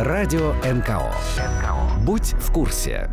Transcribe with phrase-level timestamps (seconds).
[0.00, 1.12] Радио НКО.
[2.04, 3.10] Будь в курсе.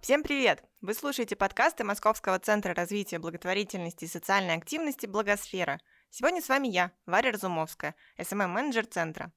[0.00, 0.64] Всем привет!
[0.80, 5.82] Вы слушаете подкасты Московского центра развития благотворительности и социальной активности «Благосфера».
[6.08, 9.32] Сегодня с вами я, Варя Разумовская, СММ-менеджер центра.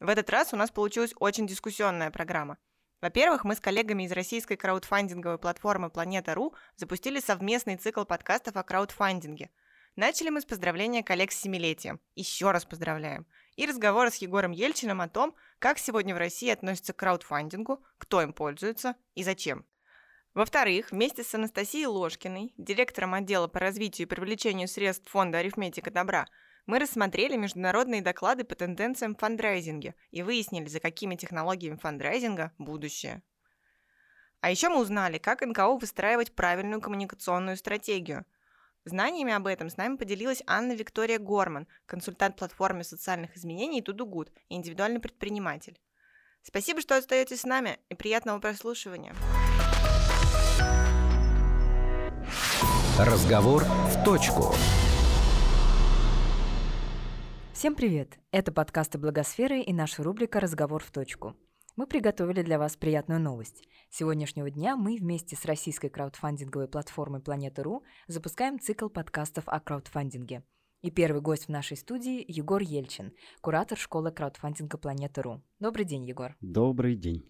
[0.00, 2.58] В этот раз у нас получилась очень дискуссионная программа.
[3.00, 9.50] Во-первых, мы с коллегами из российской краудфандинговой платформы Планета.ру запустили совместный цикл подкастов о краудфандинге.
[9.94, 12.00] Начали мы с поздравления коллег с семилетием.
[12.14, 13.26] Еще раз поздравляем.
[13.60, 18.22] И разговора с Егором Ельчиным о том, как сегодня в России относятся к краудфандингу, кто
[18.22, 19.66] им пользуется и зачем.
[20.32, 26.26] Во-вторых, вместе с Анастасией Ложкиной, директором отдела по развитию и привлечению средств фонда «Арифметика добра»,
[26.64, 33.22] мы рассмотрели международные доклады по тенденциям в фандрайзинге и выяснили, за какими технологиями фандрайзинга будущее.
[34.40, 38.24] А еще мы узнали, как НКО выстраивать правильную коммуникационную стратегию.
[38.86, 44.54] Знаниями об этом с нами поделилась Анна Виктория Горман, консультант платформы социальных изменений Тудугуд и
[44.54, 45.78] индивидуальный предприниматель.
[46.42, 49.14] Спасибо, что остаетесь с нами и приятного прослушивания.
[52.98, 54.54] Разговор в точку.
[57.52, 58.18] Всем привет!
[58.30, 61.36] Это подкасты Благосферы и наша рубрика «Разговор в точку».
[61.76, 63.62] Мы приготовили для вас приятную новость.
[63.90, 70.44] С сегодняшнего дня мы вместе с российской краудфандинговой платформой Планета.ру запускаем цикл подкастов о краудфандинге.
[70.82, 75.42] И первый гость в нашей студии– Егор Ельчин, куратор школы краудфандинга Планета.ру.
[75.58, 76.36] Добрый день, Егор.
[76.40, 77.24] Добрый день.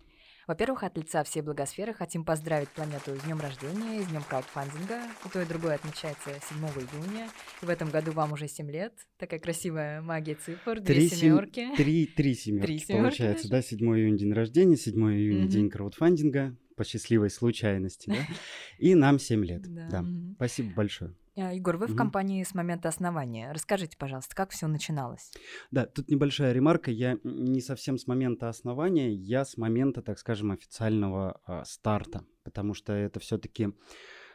[0.47, 5.01] Во-первых, от лица всей благосферы хотим поздравить планету с днем рождения, с днем краудфандинга.
[5.25, 7.29] И то, и другое отмечается 7 июня.
[7.63, 8.93] И в этом году вам уже 7 лет.
[9.19, 11.61] Такая красивая магия цифр, две три семерки.
[11.61, 11.77] Сем...
[11.77, 13.63] Три, три семерки три семерки получается, да?
[13.63, 15.49] 7 июня день рождения, 7 июня mm-hmm.
[15.49, 18.27] день краудфандинга по счастливой случайности, да?
[18.79, 19.63] И нам 7 лет.
[19.63, 20.05] Да.
[20.37, 21.15] Спасибо большое.
[21.37, 21.95] А, Егор, вы угу.
[21.95, 23.53] в компании с момента основания.
[23.53, 25.31] Расскажите, пожалуйста, как все начиналось?
[25.71, 26.91] Да, тут небольшая ремарка.
[26.91, 32.75] Я не совсем с момента основания, я с момента, так скажем, официального э, старта, потому
[32.75, 33.69] что это все-таки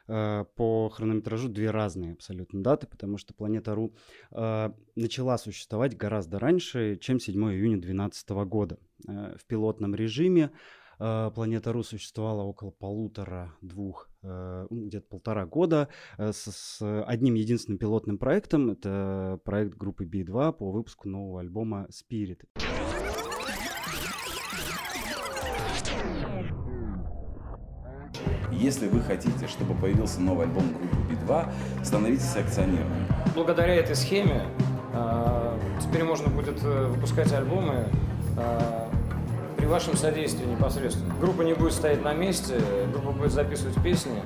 [0.08, 3.96] э, по хронометражу две разные абсолютно даты, потому что Планета.ру
[4.32, 8.80] э, начала существовать гораздо раньше, чем 7 июня 2012 года.
[9.08, 10.52] Э, в пилотном режиме
[11.00, 14.15] э, Планета.ру существовала около полутора-двух Э,
[14.70, 15.88] где-то полтора года
[16.18, 18.72] э, с, с одним единственным пилотным проектом.
[18.72, 22.40] Это проект группы B2 по выпуску нового альбома Spirit.
[28.52, 31.52] Если вы хотите, чтобы появился новый альбом группы B2,
[31.84, 33.08] становитесь акционерами.
[33.36, 34.48] Благодаря этой схеме
[34.94, 37.90] э, теперь можно будет выпускать альбомы
[39.66, 41.12] при вашем содействии непосредственно.
[41.16, 42.62] Группа не будет стоять на месте,
[42.94, 44.22] группа будет записывать песни,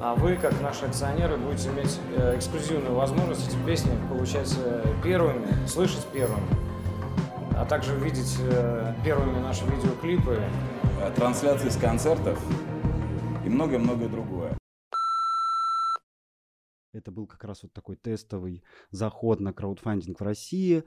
[0.00, 5.46] а вы, как наши акционеры, будете иметь э, эксклюзивную возможность эти песни получать э, первыми,
[5.68, 6.42] слышать первыми,
[7.56, 10.42] а также видеть э, первыми наши видеоклипы.
[11.14, 12.42] Трансляции с концертов
[13.44, 14.58] и многое-многое другое.
[16.92, 20.82] Это был как раз вот такой тестовый заход на краудфандинг в России.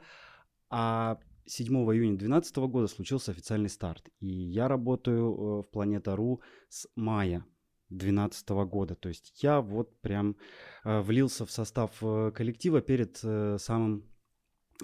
[0.69, 4.09] А 7 июня 2012 года случился официальный старт.
[4.19, 7.45] И я работаю э, в Планета.ру с мая
[7.89, 8.95] 2012 года.
[8.95, 10.37] То есть я вот прям
[10.83, 13.17] э, влился в состав э, коллектива перед
[13.61, 14.09] самым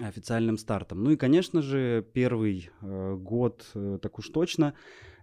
[0.00, 1.02] официальным стартом.
[1.02, 3.68] Ну и, конечно же, первый год,
[4.00, 4.74] так уж точно,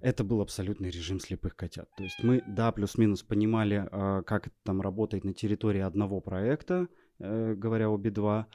[0.01, 1.89] это был абсолютный режим слепых котят.
[1.95, 3.87] То есть мы, да, плюс-минус понимали,
[4.25, 8.47] как это там работает на территории одного проекта, говоря о Би-2, а,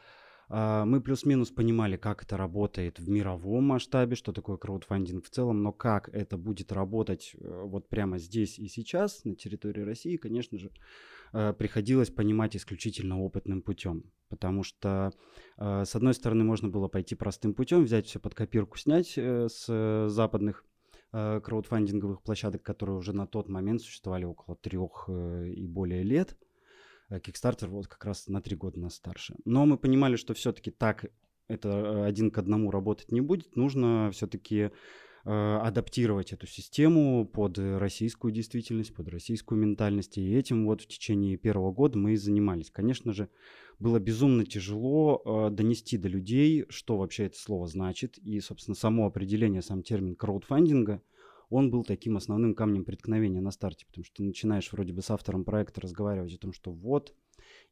[0.52, 5.72] мы плюс-минус понимали, как это работает в мировом масштабе, что такое краудфандинг в целом, но
[5.72, 10.70] как это будет работать э, вот прямо здесь и сейчас на территории России, конечно же,
[11.32, 14.04] э, приходилось понимать исключительно опытным путем.
[14.28, 15.14] Потому что,
[15.56, 20.08] э, с одной стороны, можно было пойти простым путем, взять все под копирку, снять с
[20.08, 20.66] западных
[21.12, 26.36] краудфандинговых площадок, которые уже на тот момент существовали около трех и более лет–
[27.18, 29.34] Kickstarter вот как раз на три года нас старше.
[29.44, 31.06] Но мы понимали, что все-таки так
[31.48, 33.56] это э, один к одному работать не будет.
[33.56, 34.70] Нужно все-таки
[35.24, 40.18] э, адаптировать эту систему под российскую действительность, под российскую ментальность.
[40.18, 42.70] И этим вот в течение первого года мы и занимались.
[42.70, 43.28] Конечно же,
[43.78, 48.18] было безумно тяжело э, донести до людей, что вообще это слово значит.
[48.18, 51.02] И, собственно, само определение, сам термин краудфандинга–
[51.52, 55.10] он был таким основным камнем преткновения на старте, потому что ты начинаешь вроде бы с
[55.10, 57.14] автором проекта разговаривать о том, что вот,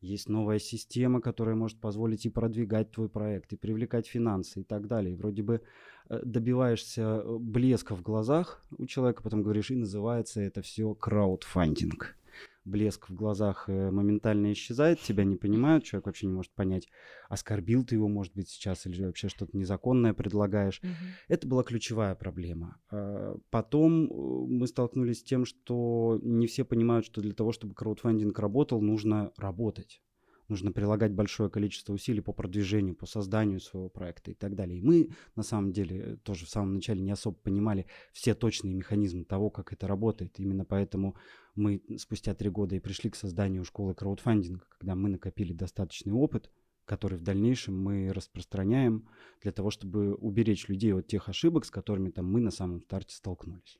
[0.01, 4.87] есть новая система, которая может позволить и продвигать твой проект, и привлекать финансы и так
[4.87, 5.15] далее.
[5.15, 5.63] И вроде бы
[6.09, 12.17] э, добиваешься э, блеска в глазах у человека, потом говоришь, и называется это все краудфандинг.
[12.65, 16.89] Блеск в глазах э, моментально исчезает, тебя не понимают, человек вообще не может понять,
[17.29, 20.81] оскорбил ты его, может быть, сейчас, или вообще что-то незаконное предлагаешь.
[20.83, 20.95] Мгм.
[21.29, 22.81] Это была ключевая проблема.
[22.91, 27.75] А, Потом э, мы столкнулись с тем, что не все понимают, что для того, чтобы
[27.75, 30.03] краудфандинг работал, нужно работать.
[30.51, 34.81] Нужно прилагать большое количество усилий по продвижению, по созданию своего проекта и так далее.
[34.81, 39.25] И мы, на самом деле, тоже в самом начале не особо понимали все точные механизмы
[39.25, 40.41] того, как это работает.
[40.41, 41.15] Именно поэтому
[41.55, 46.51] мы спустя три года и пришли к созданию школы краудфандинга, когда мы накопили достаточный опыт,
[46.85, 49.09] который в дальнейшем мы распространяем
[49.43, 53.15] для того, чтобы уберечь людей от тех ошибок, с которыми там мы на самом старте
[53.15, 53.79] столкнулись.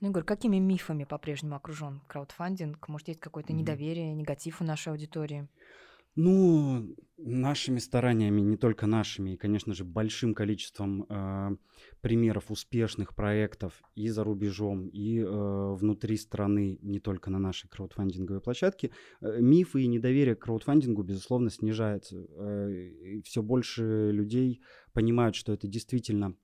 [0.00, 2.88] Ну, Егор, какими мифами по-прежнему окружен краудфандинг?
[2.88, 3.62] Может, есть какое-то Мгм.
[3.62, 5.48] недоверие, негатив у нашей аудитории?
[6.20, 11.56] Ну, нашими стараниями, не только нашими, и, конечно же, большим количеством э,
[12.00, 18.40] примеров успешных проектов и за рубежом, и э, внутри страны, не только на нашей краудфандинговой
[18.40, 18.90] площадке,
[19.20, 22.26] э, мифы и недоверие к краудфандингу, безусловно, снижается.
[23.24, 24.60] все больше людей
[24.92, 26.34] понимают, что это действительно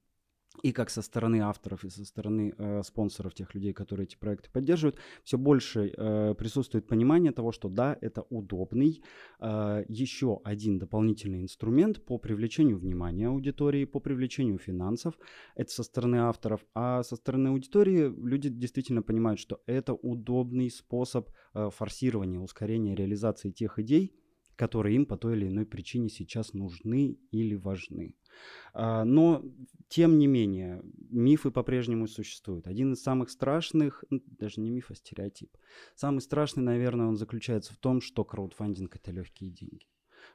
[0.62, 4.50] и как со стороны авторов, и со стороны э, спонсоров, тех людей, которые эти проекты
[4.50, 9.02] поддерживают, все больше э, присутствует понимание того, что да, это удобный
[9.40, 15.18] э, еще один дополнительный инструмент по привлечению внимания аудитории, по привлечению финансов.
[15.54, 21.30] Это со стороны авторов, а со стороны аудитории люди действительно понимают, что это удобный способ
[21.54, 24.14] э, форсирования, ускорения реализации тех идей,
[24.56, 28.16] которые им по той или иной причине сейчас нужны или важны.
[28.72, 29.44] А, Но,
[29.88, 32.66] тем не менее, мифы по-прежнему существуют.
[32.66, 35.56] Один из самых страшных, даже не миф, а стереотип.
[35.94, 39.86] Самый страшный, наверное, он заключается в том, что краудфандинг— это легкие деньги.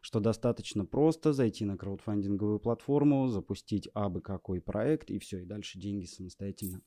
[0.01, 5.79] Что достаточно просто зайти на краудфандинговую платформу, запустить абы какой проект, и все, и дальше
[5.79, 6.81] деньги самостоятельно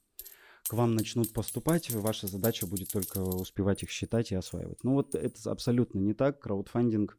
[0.69, 4.85] к вам начнут поступать, ваша задача будет только успевать их считать и осваивать.
[4.85, 6.41] Ну вот это абсолютно не так.
[6.41, 7.19] Краудфандинг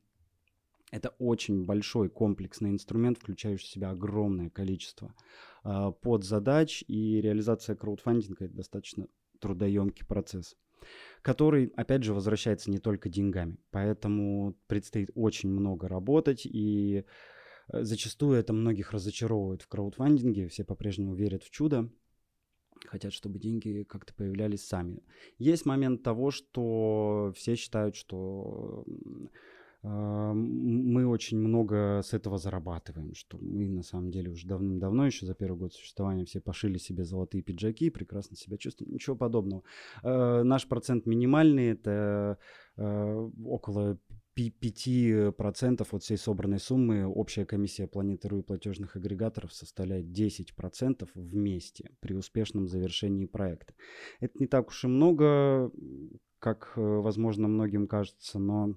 [0.93, 5.15] это очень большой комплексный инструмент, включающий в себя огромное количество
[5.63, 9.07] э, подзадач, и реализация краудфандинга это достаточно
[9.39, 10.55] трудоемкий процесс,
[11.23, 13.57] который, опять же, возвращается не только деньгами.
[13.71, 17.05] Поэтому предстоит очень много работать, и
[17.69, 21.89] э, зачастую это многих разочаровывает в краудфандинге, все по-прежнему верят в чудо,
[22.85, 25.01] хотят, чтобы деньги как-то появлялись сами.
[25.39, 28.85] Есть момент того, что все считают, что
[29.83, 35.33] мы очень много с этого зарабатываем, что мы на самом деле уже давным-давно, еще за
[35.33, 39.63] первый год существования, все пошили себе золотые пиджаки, прекрасно себя чувствуем, ничего подобного.
[40.03, 42.37] Э, наш процент минимальный, это
[42.77, 43.99] э, около
[44.37, 52.13] 5% от всей собранной суммы общая комиссия планеты и платежных агрегаторов составляет 10% вместе при
[52.13, 53.73] успешном завершении проекта.
[54.21, 55.71] Это не так уж и много,
[56.39, 58.75] как, э, возможно, многим кажется, но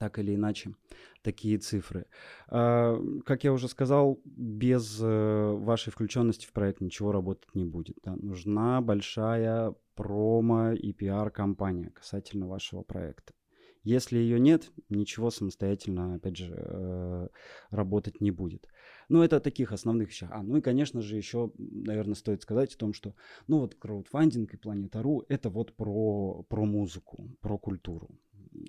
[0.00, 0.74] так или иначе
[1.22, 2.06] такие цифры.
[2.48, 7.98] А, как я уже сказал, без э, вашей включенности в проект ничего работать не будет.
[8.02, 8.16] Да?
[8.16, 13.34] Нужна большая промо и пиар-компания касательно вашего проекта.
[13.82, 17.28] Если ее нет, ничего самостоятельно, опять же, э,
[17.70, 18.68] работать не будет.
[19.10, 20.30] Ну, это таких основных вещах.
[20.32, 23.14] А, ну и, конечно же, еще, наверное, стоит сказать о том, что,
[23.48, 28.08] ну, вот краудфандинг и Планета.ру— это вот про, про музыку, про культуру.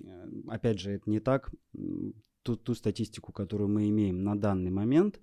[0.04, 1.50] Э, опять же, это не так.
[2.42, 5.20] Ту, ту статистику, которую мы имеем на данный момент,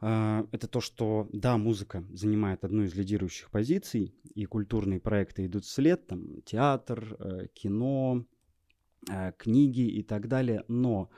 [0.00, 5.64] э, это то, что, да, музыка занимает одну из лидирующих позиций, и культурные проекты идут
[5.64, 8.24] вслед, там, театр, э, кино,
[9.38, 11.10] книги и так далее, но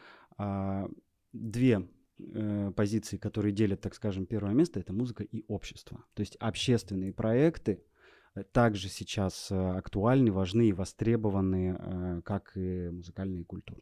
[1.33, 1.89] две
[2.77, 6.05] позиции, которые делят, так скажем, первое место, это музыка и общество.
[6.15, 7.83] То есть общественные проекты,
[8.53, 13.81] также сейчас э, актуальны, важны и востребованы, э, как и музыкальные культуры.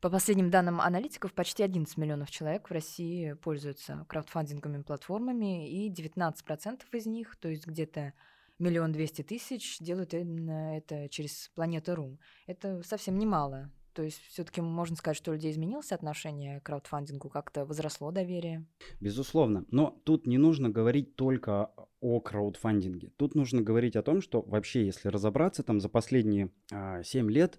[0.00, 6.82] По последним данным аналитиков, почти 11 миллионов человек в России пользуются краудфандинговыми платформами, и 19%
[6.92, 8.12] из них, то есть где-то
[8.60, 12.18] миллион двести тысяч, делают именно это через Планета.ру.
[12.46, 13.72] Это совсем немало.
[13.98, 18.64] То есть все-таки можно сказать, что у людей изменилось отношение к краудфандингу, как-то возросло доверие?
[19.00, 19.64] Безусловно.
[19.72, 23.10] Но тут не нужно говорить только о краудфандинге.
[23.16, 27.58] Тут нужно говорить о том, что вообще, если разобраться, там за последние а, 7 лет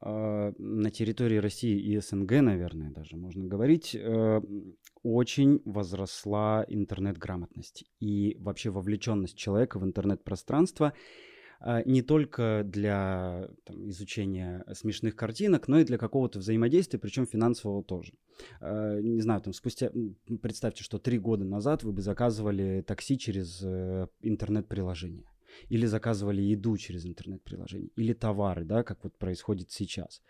[0.00, 4.42] а, на территории России и СНГ, наверное, даже можно говорить, а,
[5.04, 10.92] очень возросла интернет-грамотность и вообще вовлеченность человека в интернет-пространство.
[11.64, 17.84] А, не только для там, изучения смешных картинок, но и для какого-то взаимодействия, причем финансового
[17.84, 18.14] тоже.
[18.60, 19.92] А, не знаю, там спустя,
[20.42, 25.31] представьте, что три года назад вы бы заказывали такси через э, интернет-приложение.
[25.68, 30.22] Или заказывали еду через интернет-приложение, или товары, да, как вот происходит сейчас.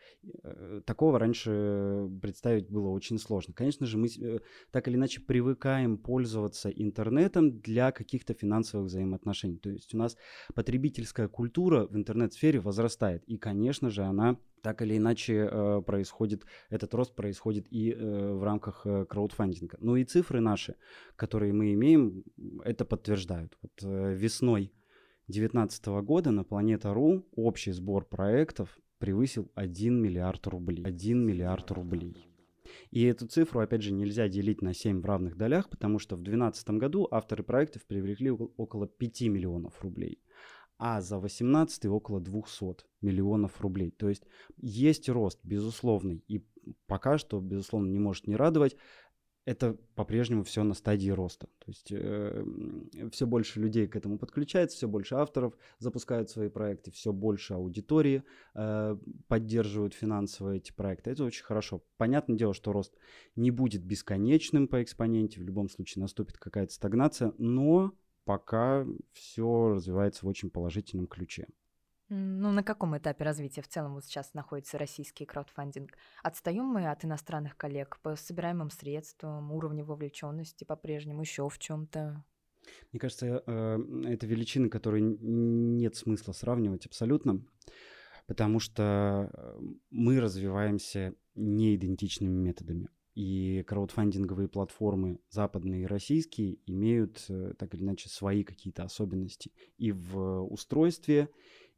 [0.43, 3.55] Э, такого раньше представить было очень сложно.
[3.55, 9.59] Конечно же, мы э, так или иначе привыкаем пользоваться интернетом для каких-то финансовых взаимоотношений.
[9.59, 10.17] То есть у нас
[10.55, 16.95] потребительская культура в интернет-сфере возрастает, и, конечно же, она так или иначе э, происходит, этот
[16.95, 19.77] рост происходит и в рамках краудфандинга.
[19.81, 20.77] Ну и цифры наши,
[21.17, 22.25] которые мы имеем,
[22.65, 23.59] это подтверждают.
[23.63, 24.73] Вот весной
[25.29, 30.85] 2019 года на Планета.ру общий сбор проектов превысил 1 миллиард рублей.
[30.85, 32.17] 1 миллиард рублей.
[32.91, 36.23] И эту цифру, опять же, нельзя делить на 7 в равных долях, потому что в
[36.23, 40.19] 2012 году авторы проектов привлекли около 5 миллионов рублей
[40.85, 43.93] а за 18 около 200 миллионов рублей.
[43.93, 44.25] То есть
[44.57, 46.45] есть рост, безусловный, и
[46.89, 48.77] пока что, безусловно, не может не радовать.
[49.45, 51.49] Это по-прежнему все на стадии роста.
[51.59, 52.45] То есть э,
[53.11, 58.23] все больше людей к этому подключается, все больше авторов запускают свои проекты, все больше аудитории
[58.55, 58.97] э,
[59.27, 61.11] поддерживают финансово эти проекты.
[61.11, 61.83] Это очень хорошо.
[61.97, 62.95] Понятное дело, что рост
[63.35, 67.93] не будет бесконечным по экспоненте, в любом случае наступит какая-то стагнация, но
[68.25, 71.49] пока все развивается в очень положительном ключе.
[72.15, 75.93] Ну, на каком этапе развития в целом вот сейчас находится российский краудфандинг?
[76.23, 82.23] Отстаем мы от иностранных коллег по собираемым средствам, уровню вовлеченности по-прежнему, еще в чем-то?
[82.93, 83.79] Мне кажется, э,
[84.09, 87.43] это величины, которые нет смысла сравнивать абсолютно,
[88.27, 92.91] потому что э, мы развиваемся неидентичными методами.
[93.15, 99.93] И краудфандинговые платформы, западные и российские, имеют э, так или иначе свои какие-то особенности и
[99.93, 101.31] в устройстве,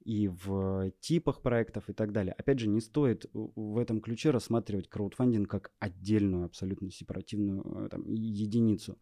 [0.05, 2.35] и в типах проектов и так далее.
[2.35, 8.13] Опять же, не стоит в этом ключе рассматривать краудфандинг как отдельную, абсолютно сепаративную э, там,
[8.13, 8.99] единицу.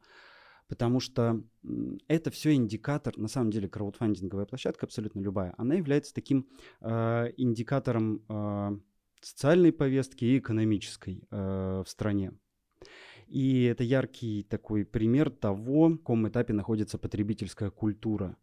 [0.68, 1.42] Потому что
[2.08, 6.48] это все индикатор, на самом деле краудфандинговая площадка, абсолютно любая, она является таким
[6.80, 8.78] э, индикатором э,
[9.20, 12.32] социальной повестки и экономической э, в стране.
[13.26, 18.36] И это яркий такой пример того, в каком этапе находится потребительская культура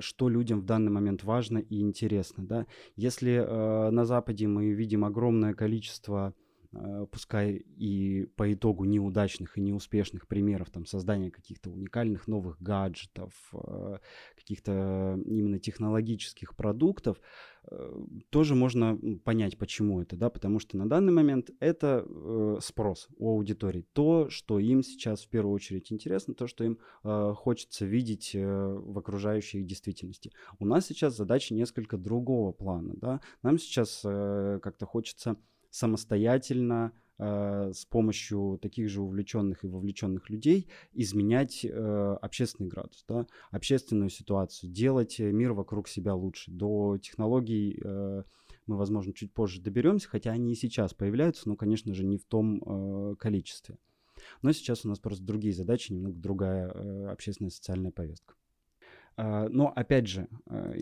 [0.00, 2.44] что людям в данный момент важно и интересно.
[2.46, 2.66] Да?
[2.96, 6.49] Если э, на Западе мы видим огромное количество Э,
[7.10, 13.98] пускай и по итогу неудачных и неуспешных примеров там, создания каких-то уникальных новых гаджетов, э,
[14.36, 17.20] каких-то именно технологических продуктов,
[17.64, 22.06] э, тоже можно понять, почему это, да, потому что на данный момент это
[22.60, 27.84] спрос у аудитории, то, что им сейчас в первую очередь интересно, то, что им хочется
[27.84, 30.32] видеть в окружающей действительности.
[30.58, 35.36] У нас сейчас задача несколько другого плана, да, нам сейчас как-то хочется
[35.70, 43.26] самостоятельно э, с помощью таких же увлеченных и вовлеченных людей изменять э, общественный градус, да,
[43.50, 46.50] общественную ситуацию, делать мир вокруг себя лучше.
[46.50, 48.22] До технологий э,
[48.66, 52.24] мы, возможно, чуть позже доберемся, хотя они и сейчас появляются, но, конечно же, не в
[52.24, 53.78] том э, количестве.
[54.42, 58.34] Но сейчас у нас просто другие задачи, немного другая э, общественная социальная повестка.
[59.22, 60.72] А, но опять же, а,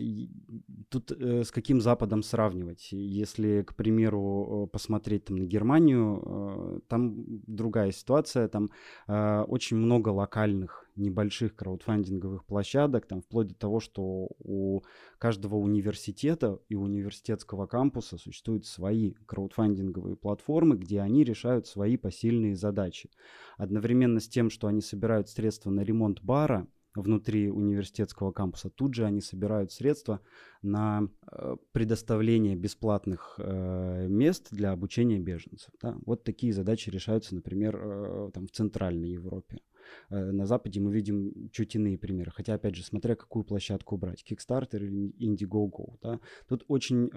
[0.87, 2.87] тут э, с каким Западом сравнивать?
[2.93, 8.69] Если, к примеру, посмотреть там, на Германию, а, там другая ситуация, там
[9.07, 14.83] очень много локальных небольших краудфандинговых площадок, там вплоть до того, что у
[15.17, 23.09] каждого университета и университетского кампуса существуют свои краудфандинговые платформы, где они решают свои посильные задачи.
[23.57, 28.69] Одновременно с тем, что они собирают средства на ремонт бара, внутри университетского кампуса.
[28.69, 30.21] Тут же они собирают средства
[30.61, 35.71] на э, предоставление бесплатных э, мест для обучения беженцев.
[35.81, 35.97] Да?
[36.05, 39.61] Вот такие задачи решаются, например, э, там, в Центральной Европе.
[40.09, 42.31] На Западе мы видим чуть иные примеры.
[42.31, 44.23] Хотя, опять же, смотря какую площадку брать.
[44.29, 45.97] Kickstarter или Indiegogo.
[46.01, 46.19] Да?
[46.47, 47.09] Тут очень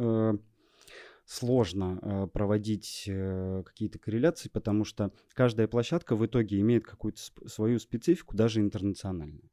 [1.24, 7.48] сложно э, проводить э, какие-то корреляции, потому что каждая площадка в итоге имеет какую-то сп-
[7.48, 9.48] свою специфику, даже интернациональную.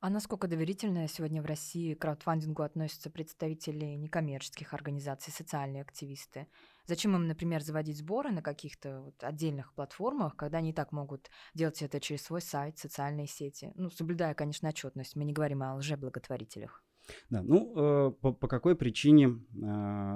[0.00, 6.46] А насколько доверительно сегодня в России к краудфандингу относятся представители некоммерческих организаций, социальные активисты?
[6.86, 11.30] Зачем им, например, заводить сборы на каких-то вот отдельных платформах, когда они и так могут
[11.52, 13.72] делать это через свой сайт, социальные сети?
[13.74, 15.16] Ну, соблюдая, конечно, отчетность.
[15.16, 16.84] Мы не говорим о лжеблаготворителях.
[17.28, 19.60] Да, ну, э, по, по какой причине, э,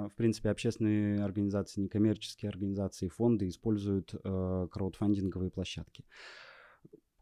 [0.07, 6.05] в принципе, общественные организации, некоммерческие организации, фонды используют э, краудфандинговые площадки?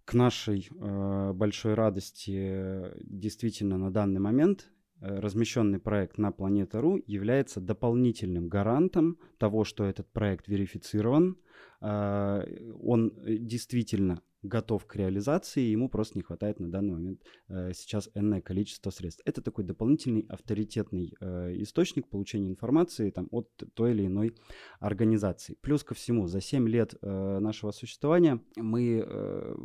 [0.06, 7.62] К нашей э, большой радости действительно на данный момент э, размещенный проект на Планета.ру является
[7.62, 11.38] дополнительным гарантом того, что этот проект верифицирован,
[11.82, 18.10] э, он действительно готов к реализации, ему просто не хватает на данный момент э, сейчас
[18.16, 19.22] энное количество средств.
[19.26, 24.36] Это такой дополнительный авторитетный э, источник получения информации там, от той или иной
[24.80, 25.58] организации.
[25.62, 29.56] Плюс ко всему, за 7 лет э, нашего существования мы э,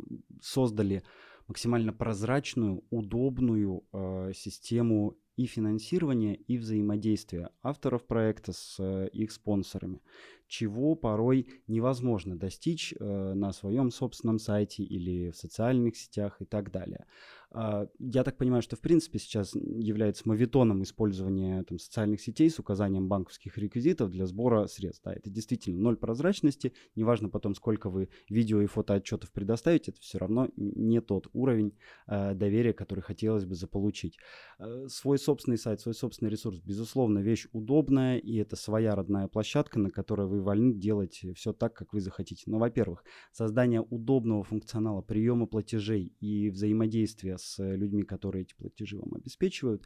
[0.41, 1.03] создали
[1.47, 10.01] максимально прозрачную, удобную э, систему и финансирования, и взаимодействия авторов проекта с э, их спонсорами
[10.47, 16.71] чего порой невозможно достичь э, на своем собственном сайте или в социальных сетях и так
[16.71, 17.05] далее.
[17.51, 22.59] А, я так понимаю, что в принципе сейчас является мавитоном использование там, социальных сетей с
[22.59, 25.03] указанием банковских реквизитов для сбора средств.
[25.05, 26.73] Да, это действительно ноль прозрачности.
[26.95, 31.73] Неважно потом, сколько вы видео и фотоотчетов предоставите, это все равно не тот уровень
[32.07, 34.17] э, доверия, который хотелось бы заполучить.
[34.59, 39.79] Э, свой собственный сайт, свой собственный ресурс, безусловно, вещь удобная, и это своя родная площадка,
[39.79, 42.43] на которой вы вольны делать все так, как вы захотите.
[42.47, 49.15] Но, во-первых, создание удобного функционала приема платежей и взаимодействия с людьми, которые эти платежи вам
[49.15, 49.83] обеспечивают,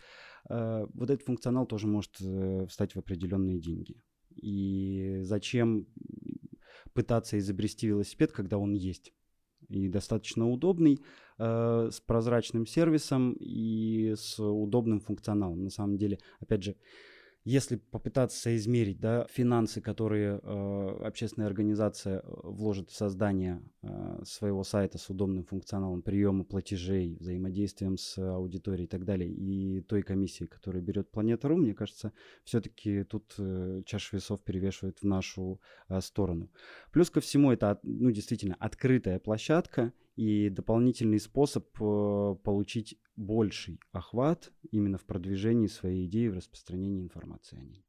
[0.50, 4.02] э, вот этот функционал тоже может э, встать в определенные деньги.
[4.36, 5.88] И зачем
[6.94, 9.14] пытаться изобрести велосипед, когда он есть?
[9.70, 11.00] И достаточно удобный,
[11.38, 15.64] э, с прозрачным сервисом и с удобным функционалом.
[15.64, 16.76] На самом деле, опять же,
[17.44, 24.64] если попытаться соизмерить да, финансы, которые э, общественная организация э, вложит в создание э, своего
[24.64, 30.46] сайта с удобным функционалом приема платежей, взаимодействием с аудиторией и так далее, и той комиссии,
[30.46, 36.52] которая берет Планета.ру, мне кажется, все-таки тут э, чаша весов перевешивает в нашу э, сторону.
[36.92, 44.52] Плюс ко всему, это ну, действительно открытая площадка, и дополнительный способ э, получить больший охват
[44.70, 47.84] именно в продвижении своей идеи, в распространении информации о ней.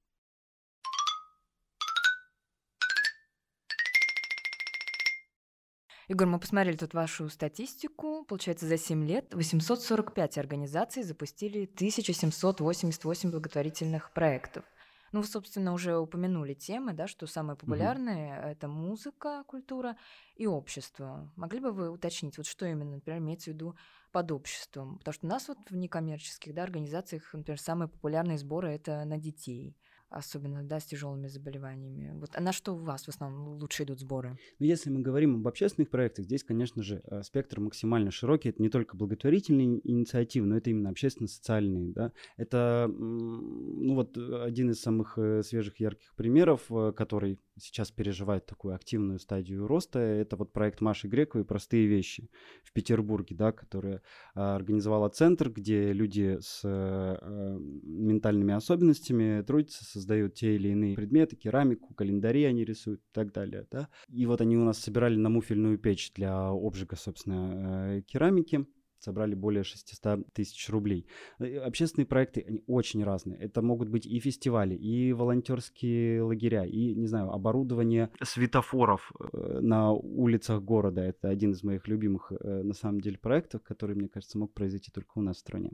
[6.08, 8.24] Егор, мы посмотрели тут вашу статистику.
[8.24, 14.64] Получается, за 7 лет 845 организаций запустили 1788 благотворительных проектов.
[15.12, 18.48] Ну, вы, собственно, уже упомянули темы, да, что самые популярные угу.
[18.48, 19.96] это музыка, культура
[20.36, 21.30] и общество.
[21.36, 23.76] Могли бы вы уточнить, вот что именно, например, имеется в виду
[24.10, 24.98] под обществом?
[24.98, 29.18] Потому что у нас вот в некоммерческих да, организациях, например, самые популярные сборы это на
[29.18, 29.76] детей
[30.12, 32.12] особенно, да, с тяжелыми заболеваниями.
[32.18, 34.36] Вот, а на что у вас в основном лучше идут сборы?
[34.58, 38.50] Ну, если мы говорим об общественных проектах, здесь, конечно же, э, спектр максимально широкий.
[38.50, 42.12] Это не только благотворительные инициативы, но это именно общественно-социальные, да.
[42.36, 48.74] Это, ну, вот э, один из самых э, свежих ярких примеров, который сейчас переживает такую
[48.74, 52.30] активную стадию роста, это вот проект Маши Грековой «Простые вещи»
[52.62, 54.02] в Петербурге, да, которая
[54.34, 61.36] а, организовала центр, где люди с а, ментальными особенностями трудятся, создают те или иные предметы,
[61.36, 63.88] керамику, календари они рисуют и так далее, да.
[64.08, 68.66] И вот они у нас собирали на муфельную печь для обжига, собственно, э, керамики
[69.02, 71.06] собрали более 600 тысяч рублей.
[71.38, 73.38] Э, общественные проекты, они очень разные.
[73.38, 79.92] Это могут быть и фестивали, и волонтерские лагеря, и, не знаю, оборудование светофоров э, на
[79.92, 81.02] улицах города.
[81.02, 84.90] Это один из моих любимых, э, на самом деле, проектов, который, мне кажется, мог произойти
[84.92, 85.70] только у нас в стране.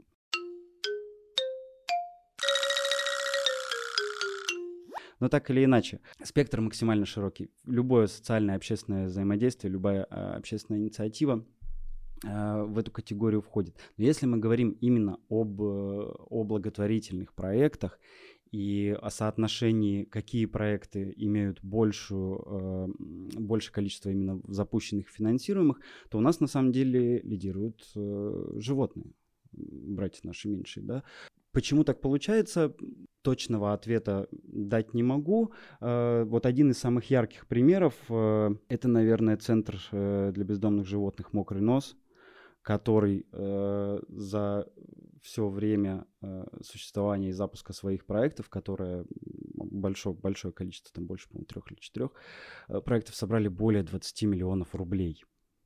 [5.19, 7.51] Но так или иначе, спектр максимально широкий.
[7.65, 11.45] Любое социальное общественное взаимодействие, любая общественная инициатива
[12.23, 13.75] в эту категорию входит.
[13.97, 17.97] Но если мы говорим именно об, э, о благотворительных проектах
[18.51, 22.87] и о соотношении, какие проекты имеют большую, э,
[23.39, 25.79] большее количество именно запущенных финансируемых,
[26.09, 29.13] то у нас на самом деле лидируют животные,
[29.53, 30.83] братья наши меньшие.
[30.83, 31.03] Да?
[31.51, 32.75] Почему так получается?
[33.21, 35.51] Точного ответа дать не могу.
[35.81, 41.97] Вот один из самых ярких примеров– это, наверное, Центр для бездомных животных «Мокрый нос»,
[42.69, 44.67] который э, за
[45.23, 49.07] все время э, существования и запуска своих проектов, которое
[49.55, 52.11] большое, большое количество, там больше, по-моему, трех или четырех
[52.67, 55.23] э, проектов, собрали более 20 миллионов рублей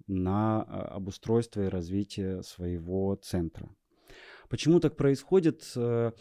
[0.08, 3.70] на э, обустройство и развитие своего центра.
[4.48, 5.74] Почему так происходит?
[5.76, 6.14] Э,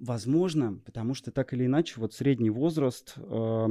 [0.00, 3.68] возможно, потому что так или иначе вот средний возраст Э,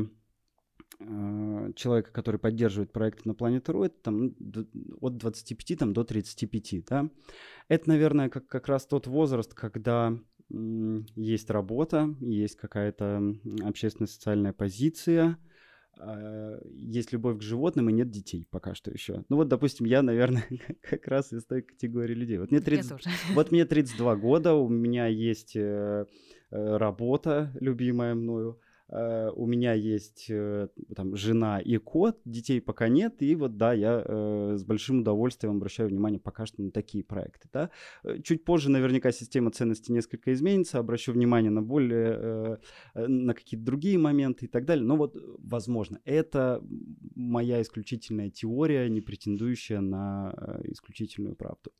[1.75, 4.35] человека, который поддерживает проект на Ру, это там
[4.99, 6.85] от 25 там, до 35.
[6.85, 7.09] Да?
[7.69, 10.17] Это, наверное, как, как раз тот возраст, когда
[10.49, 15.37] есть работа, есть какая-то общественно-социальная позиция,
[15.99, 19.25] а, есть любовь к животным и нет детей пока что еще.
[19.29, 20.45] Ну вот, допустим, я, наверное,
[20.81, 22.37] как раз из той категории людей.
[22.37, 22.93] Вот мне, 30,
[23.35, 26.05] вот мне 32 года, у меня есть э,
[26.51, 32.87] э, работа, любимая мною, э, у меня есть э, там жена и кот, детей пока
[32.87, 37.03] нет, и вот да, я э, с большим удовольствием обращаю внимание пока что на такие
[37.03, 37.47] проекты.
[37.53, 37.69] Да?
[38.03, 42.57] Э, чуть позже наверняка система ценностей несколько изменится, обращу внимание на более, э,
[42.95, 44.85] э на какие-то другие моменты и так далее.
[44.85, 46.63] Но вот, возможно, это
[47.15, 51.71] моя исключительная теория, не претендующая на э, исключительную правду.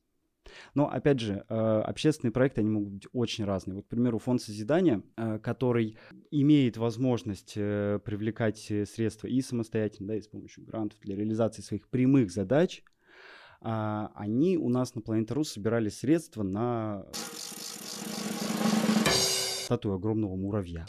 [0.75, 3.75] Но, опять же, э, общественные проекты, они могут быть очень разные.
[3.75, 5.97] Вот, к примеру, фонд созидания, э, который
[6.31, 11.87] имеет возможность э, привлекать средства и самостоятельно, да, и с помощью грантов для реализации своих
[11.87, 12.83] прямых задач,
[13.61, 17.05] а, они у нас на Планета.ру собирали средства на
[19.69, 20.85] статую огромного муравья.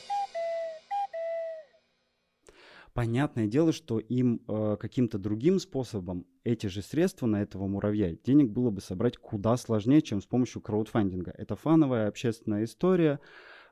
[3.01, 8.51] Понятное дело, что им э, каким-то другим способом эти же средства на этого муравья денег
[8.51, 11.33] было бы собрать куда сложнее, чем с помощью краудфандинга.
[11.39, 13.19] Это фановая общественная история,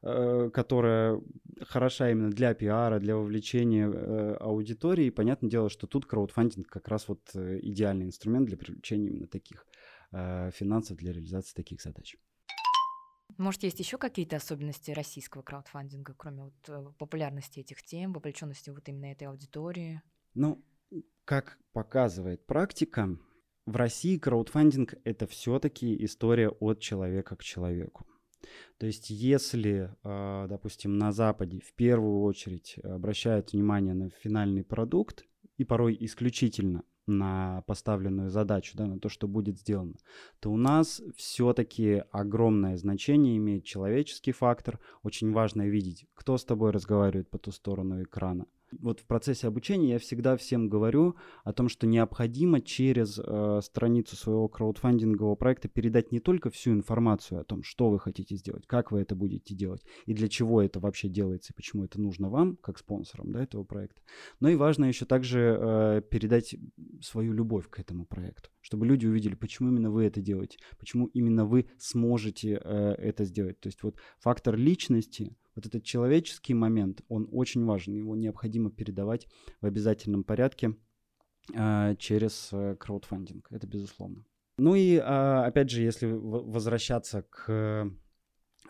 [0.01, 1.21] э, которая
[1.61, 5.05] хороша именно для пиара, для вовлечения э, аудитории.
[5.05, 9.27] И понятное дело, что тут краудфандинг как раз вот э, идеальный инструмент для привлечения именно
[9.27, 9.67] таких
[10.11, 12.17] э, финансов для реализации таких задач.
[13.37, 18.89] Может, есть еще какие-то особенности российского краудфандинга, кроме вот э, популярности этих тем, вовлеченности вот
[18.89, 20.03] именно этой аудитории?
[20.35, 20.65] Ну,
[21.25, 23.17] как показывает практика,
[23.67, 28.07] в России краудфандинг это все-таки история от человека к человеку.
[28.79, 35.25] То есть, если, а, допустим, на Западе в первую очередь обращают внимание на финальный продукт,
[35.59, 39.95] и порой исключительно на поставленную задачу, да, на то, что будет сделано,
[40.41, 44.79] то у нас все-таки огромное значение имеет человеческий фактор.
[45.03, 49.93] Очень важно видеть, кто с тобой разговаривает по ту сторону экрана, вот в процессе обучения
[49.93, 56.13] я всегда всем говорю о том, что необходимо через э, страницу своего краудфандингового проекта передать
[56.13, 59.83] не только всю информацию о том, что вы хотите сделать, как вы это будете делать
[60.07, 63.65] и для чего это вообще делается и почему это нужно вам, как спонсорам да, этого
[63.65, 64.01] проекта,
[64.41, 66.55] но и важно еще также э, передать
[67.01, 71.45] свою любовь к этому проекту, чтобы люди увидели, почему именно вы это делаете, почему именно
[71.45, 73.61] вы сможете э, это сделать.
[73.61, 79.27] То есть вот фактор личности вот этот человеческий момент, он очень важен, его необходимо передавать
[79.61, 80.77] в обязательном порядке
[81.55, 84.25] э, через э, краудфандинг, это безусловно.
[84.59, 87.91] Ну и э, опять же, если возвращаться к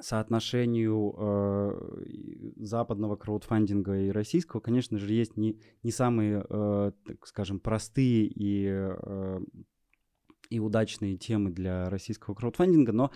[0.00, 2.04] соотношению э,
[2.56, 8.66] западного краудфандинга и российского, конечно же, есть не, не самые, э, так скажем, простые и,
[8.68, 9.40] э,
[10.50, 13.10] и удачные темы для российского краудфандинга, но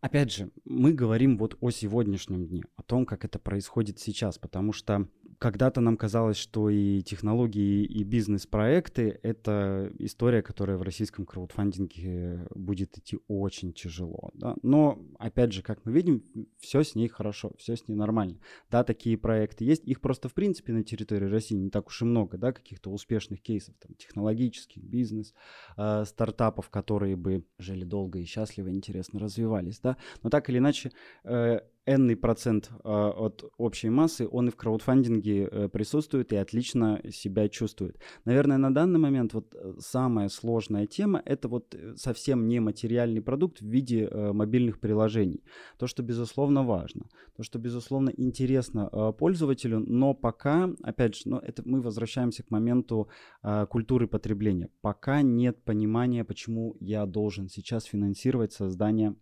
[0.00, 4.72] Опять же, мы говорим вот о сегодняшнем дне, о том, как это происходит сейчас, потому
[4.72, 5.06] что
[5.38, 12.98] когда-то нам казалось, что и технологии, и бизнес-проекты— это история, которая в российском краудфандинге будет
[12.98, 14.30] идти очень тяжело.
[14.34, 14.56] Да?
[14.62, 16.24] Но, опять же, как мы видим,
[16.58, 18.38] все с ней хорошо, все с ней нормально.
[18.70, 22.04] Да, такие проекты есть, их просто, в принципе, на территории России не так уж и
[22.04, 25.34] много, да, каких-то успешных кейсов, там, технологических, бизнес,
[25.76, 29.96] э, стартапов, которые бы жили долго и счастливо, интересно развивались, да.
[30.22, 30.92] Но так или иначе,
[31.24, 37.00] э, энный процент э, от общей массы, он и в краудфандинге э, присутствует и отлично
[37.10, 37.98] себя чувствует.
[38.24, 43.60] Наверное, на данный момент вот э, самая сложная тема— это вот э, совсем нематериальный продукт
[43.60, 45.42] в виде э, мобильных приложений.
[45.78, 47.06] То, что, безусловно, важно.
[47.36, 52.50] То, что, безусловно, интересно э, пользователю, но пока, опять же, ну, это мы возвращаемся к
[52.50, 53.08] моменту
[53.42, 54.68] э, культуры потребления.
[54.80, 59.14] Пока нет понимания, почему я должен сейчас финансировать создание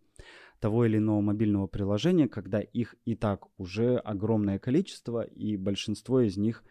[0.61, 6.37] того или иного мобильного приложения, когда их и так уже огромное количество, и большинство из
[6.37, 6.65] них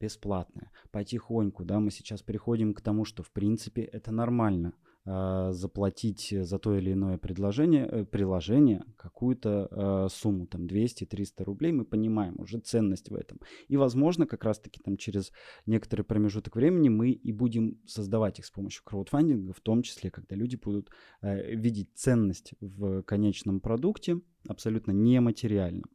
[0.00, 0.70] бесплатное.
[0.90, 6.76] Потихоньку, да, мы сейчас переходим к тому, что в принципе это нормально– заплатить за то
[6.76, 13.10] или иное предложение, э, приложение какую-то э, сумму, там 200-300 рублей, мы понимаем уже ценность
[13.10, 13.40] в этом.
[13.66, 15.32] И, возможно, как раз-таки там через
[15.66, 20.36] некоторый промежуток времени мы и будем создавать их с помощью краудфандинга, в том числе, когда
[20.36, 25.90] люди будут э, видеть ценность в конечном продукте, абсолютно нематериальном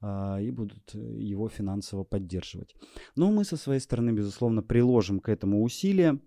[0.00, 2.74] а, и будут его финансово поддерживать.
[3.16, 6.18] Но мы со своей стороны, безусловно, приложим к этому усилия,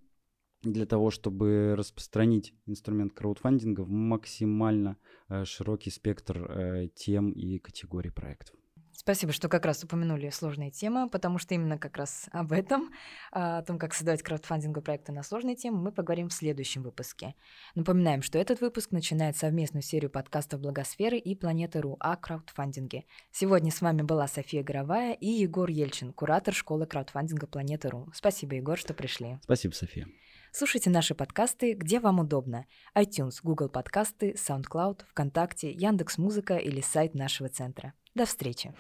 [0.62, 4.98] для того, чтобы распространить инструмент краудфандинга в максимально
[5.30, 8.56] э, широкий спектр э, тем и категорий проектов.
[9.00, 12.90] Спасибо, что как раз упомянули сложные темы, потому что именно как раз об этом,
[13.32, 17.34] о том, как создавать краудфандинговые проекты на сложные темы, мы поговорим в следующем выпуске.
[17.76, 23.06] Напоминаем, что этот выпуск начинает совместную серию подкастов Благосферы и Планеты.ру о краудфандинге.
[23.32, 28.10] Сегодня с вами была София Горовая и Егор Ельчин, куратор школы краудфандинга Планеты.ру.
[28.14, 29.40] Спасибо, Егор, что пришли.
[29.44, 30.10] Спасибо, София.
[30.52, 32.66] Слушайте наши подкасты, где вам удобно.
[32.98, 37.94] iTunes, Google подкасты, SoundCloud, ВКонтакте, Яндекс Музыка или сайт нашего центра.
[38.16, 38.74] До встречи!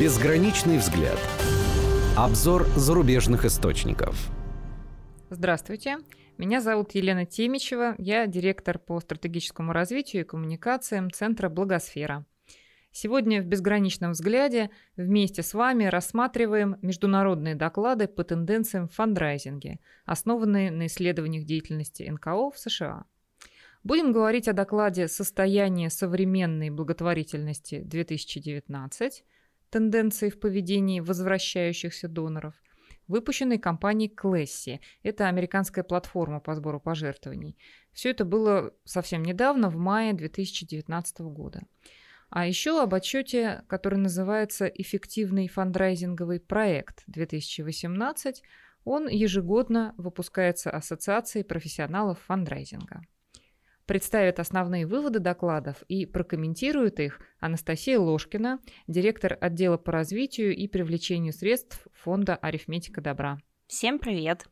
[0.00, 1.18] Безграничный взгляд.
[2.16, 4.30] Обзор зарубежных источников.
[5.28, 5.98] Здравствуйте.
[6.38, 7.94] Меня зовут Елена Темичева.
[7.98, 12.24] Я директор по стратегическому развитию и коммуникациям Центра Благосфера.
[12.98, 20.70] Сегодня в «Безграничном взгляде» вместе с вами рассматриваем международные доклады по тенденциям в фандрайзинге, основанные
[20.70, 23.04] на исследованиях деятельности НКО в США.
[23.84, 29.24] Будем говорить о докладе «Состояние современной благотворительности 2019.
[29.68, 32.54] Тенденции в поведении возвращающихся доноров»,
[33.08, 34.80] выпущенной компанией Клесси.
[35.02, 37.58] Это американская платформа по сбору пожертвований.
[37.92, 41.60] Все это было совсем недавно, в мае 2019 года.
[42.28, 48.36] А еще об отчете, который называется «Эффективный фандрайзинговый проект 2018»,
[48.84, 53.02] он ежегодно выпускается Ассоциацией профессионалов фандрайзинга.
[53.86, 61.32] Представит основные выводы докладов и прокомментирует их Анастасия Ложкина, директор отдела по развитию и привлечению
[61.32, 63.38] средств фонда «Арифметика добра».
[63.68, 64.46] Всем привет!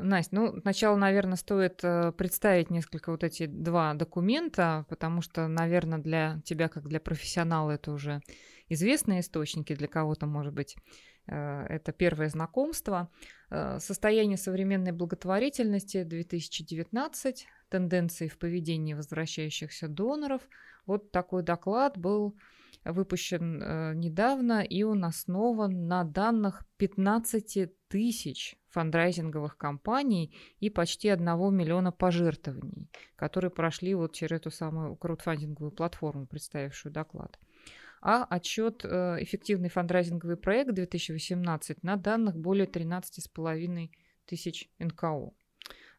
[0.00, 5.98] Настя, ну, сначала, наверное, стоит э, представить несколько вот эти два документа, потому что, наверное,
[5.98, 8.20] для тебя, как для профессионала, это уже
[8.68, 10.76] известные источники, для кого-то, может быть,
[11.26, 13.10] э, это первое знакомство.
[13.50, 20.42] Э, Состояние современной благотворительности 2019, тенденции в поведении возвращающихся доноров.
[20.86, 22.36] Вот такой доклад был
[22.84, 31.92] выпущен недавно, и он основан на данных 15 тысяч фандрайзинговых компаний и почти 1 миллиона
[31.92, 37.38] пожертвований, которые прошли вот через эту самую краудфандинговую платформу, представившую доклад.
[38.02, 43.90] А отчет э, «Эффективный фандрайзинговый проект 2018» на данных более 13,5
[44.26, 45.32] тысяч НКО.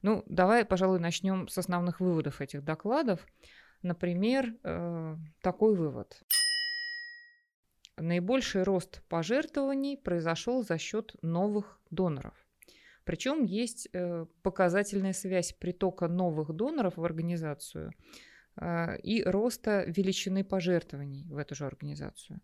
[0.02, 3.26] Ну, давай, пожалуй, начнем с основных выводов этих докладов.
[3.82, 6.22] Например, э, такой вывод.
[7.98, 12.45] Наибольший рост пожертвований произошел за счет новых доноров.
[13.06, 17.92] Причем есть э, показательная связь притока новых доноров в организацию
[18.60, 22.42] э, и роста величины пожертвований в эту же организацию.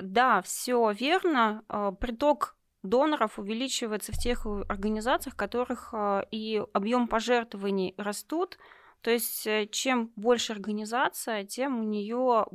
[0.00, 1.62] Да, все верно.
[1.68, 5.92] Э, приток доноров увеличивается в тех организациях, в которых
[6.30, 8.56] и объем пожертвований растут.
[9.02, 12.46] То есть чем больше организация, тем у нее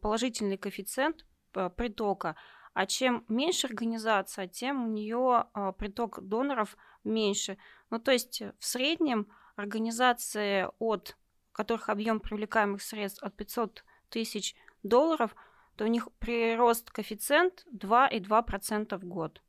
[0.00, 2.34] положительный коэффициент притока.
[2.78, 7.58] А чем меньше организация, тем у нее а, приток доноров меньше.
[7.90, 11.16] Ну, то есть в среднем организации, от
[11.50, 15.34] которых объем привлекаемых средств от 500 тысяч долларов,
[15.74, 19.42] то у них прирост коэффициент 2,2% в год.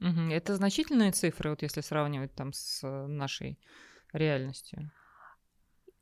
[0.00, 3.58] Это значительные цифры, вот если сравнивать там с нашей
[4.12, 4.92] реальностью.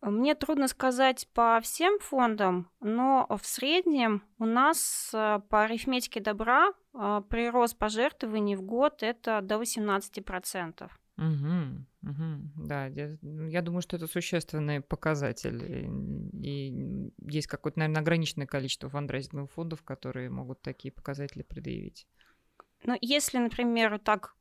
[0.02, 6.72] Мне трудно сказать по всем фондам, но в среднем у нас э, по арифметике добра
[6.94, 10.90] э, прирост пожертвований в год это до 18%.
[11.18, 15.90] Угу, угу, да, я, я думаю, что это существенный показатель.
[16.42, 22.06] И есть какое-то, наверное, ограниченное количество фандрайзинговых фондов, которые могут такие показатели предъявить.
[22.84, 24.34] Ну, если, например, так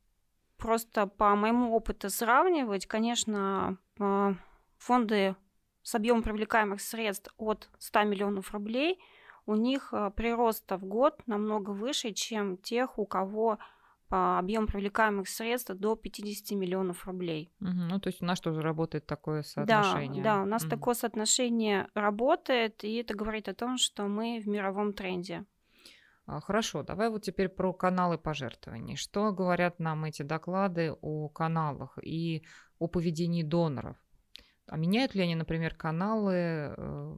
[0.56, 4.34] просто по моему опыту сравнивать, конечно, э,
[4.78, 5.36] фонды
[5.82, 8.98] с объемом привлекаемых средств от 100 миллионов рублей,
[9.46, 13.58] у них э, прирост в год намного выше, чем тех, у кого
[14.10, 17.52] объем привлекаемых средств до 50 миллионов рублей.
[17.60, 20.22] Угу, ну, то есть у нас тоже работает такое соотношение.
[20.22, 20.70] Да, да, у нас угу.
[20.70, 25.44] такое соотношение работает, и это говорит о том, что мы в мировом тренде.
[26.26, 28.96] А, хорошо, давай вот теперь про каналы пожертвований.
[28.96, 32.44] Что говорят нам эти доклады о каналах и
[32.78, 33.96] о поведении доноров?
[34.70, 37.16] А меняют ли они, например, каналы, э,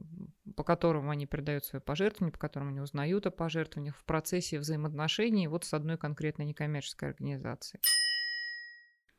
[0.57, 5.47] по которым они передают свои пожертвования, по которым они узнают о пожертвованиях в процессе взаимоотношений
[5.47, 7.79] вот с одной конкретной некоммерческой организацией?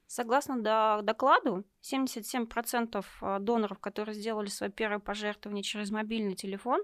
[0.09, 0.61] Согласно
[1.03, 6.83] докладу, 77% э, доноров, которые сделали свое первое пожертвование через мобильный телефон,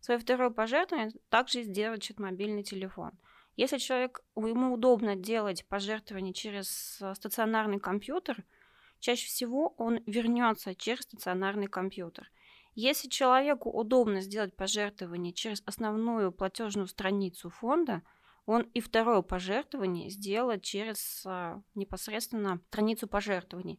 [0.00, 3.12] свое второе пожертвование также сделают через мобильный телефон.
[3.56, 8.44] Если человек, ему удобно делать пожертвование через э, стационарный компьютер–
[9.02, 12.30] чаще всего он вернется через стационарный компьютер.
[12.74, 18.02] Если человеку удобно сделать пожертвование через основную платежную страницу фонда,
[18.46, 23.78] он и второе пожертвование сделает через а, непосредственно страницу пожертвований.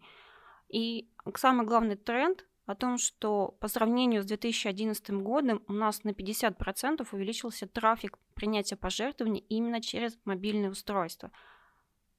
[0.69, 6.09] И самый главный тренд о том, что по сравнению с 2011 годом у нас на
[6.09, 11.31] 50% увеличился трафик принятия пожертвований именно через мобильное устройство.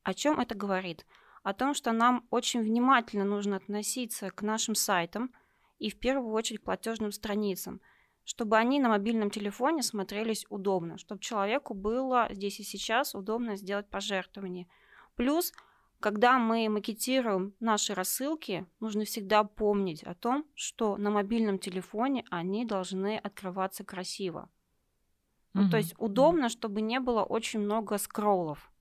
[0.02, 1.06] О чем это говорит?
[1.44, 5.30] О том, что нам очень внимательно нужно относиться к нашим сайтам
[5.78, 7.80] и в первую очередь к платежным страницам.
[8.26, 13.87] чтобы они на мобильном телефоне смотрелись удобно, чтобы человеку было здесь и сейчас удобно сделать
[13.90, 14.66] пожертвование.
[15.14, 15.52] Плюс,
[16.00, 22.64] когда мы макетируем наши рассылки, нужно всегда помнить о том, что на мобильном телефоне они
[22.64, 24.48] должны открываться красиво.
[25.52, 28.72] Ну, то есть удобно, чтобы не было очень много скроллов.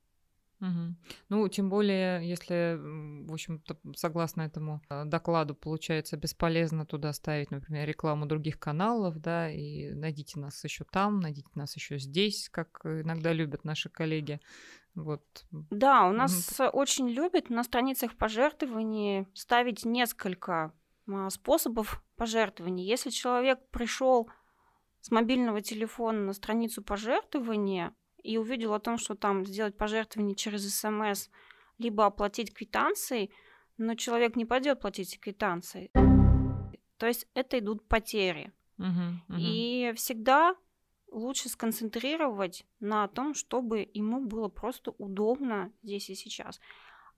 [0.63, 0.95] Мгм.
[1.27, 7.85] Ну, тем более, если, в общем-то, согласно этому э, докладу, получается бесполезно туда ставить, например,
[7.85, 13.33] рекламу других каналов, да, и найдите нас еще там, найдите нас еще здесь, как иногда
[13.33, 14.39] любят наши коллеги.
[14.95, 15.23] Вот.
[15.51, 20.71] Да, у нас очень любят на страницах пожертвований ставить несколько
[21.11, 22.87] а, способов пожертвований.
[22.87, 24.29] Если человек пришел
[25.01, 30.73] с мобильного телефона на страницу пожертвования, и увидел о том, что там сделать пожертвование через
[30.73, 31.29] СМС,
[31.77, 33.31] либо оплатить квитанцией,
[33.77, 35.91] но человек не пойдет платить квитанцией.
[36.97, 38.53] То есть это идут потери.
[38.77, 39.35] Uh-huh, uh-huh.
[39.37, 40.55] И всегда
[41.11, 46.59] лучше сконцентрировать на том, чтобы ему было просто удобно здесь и сейчас.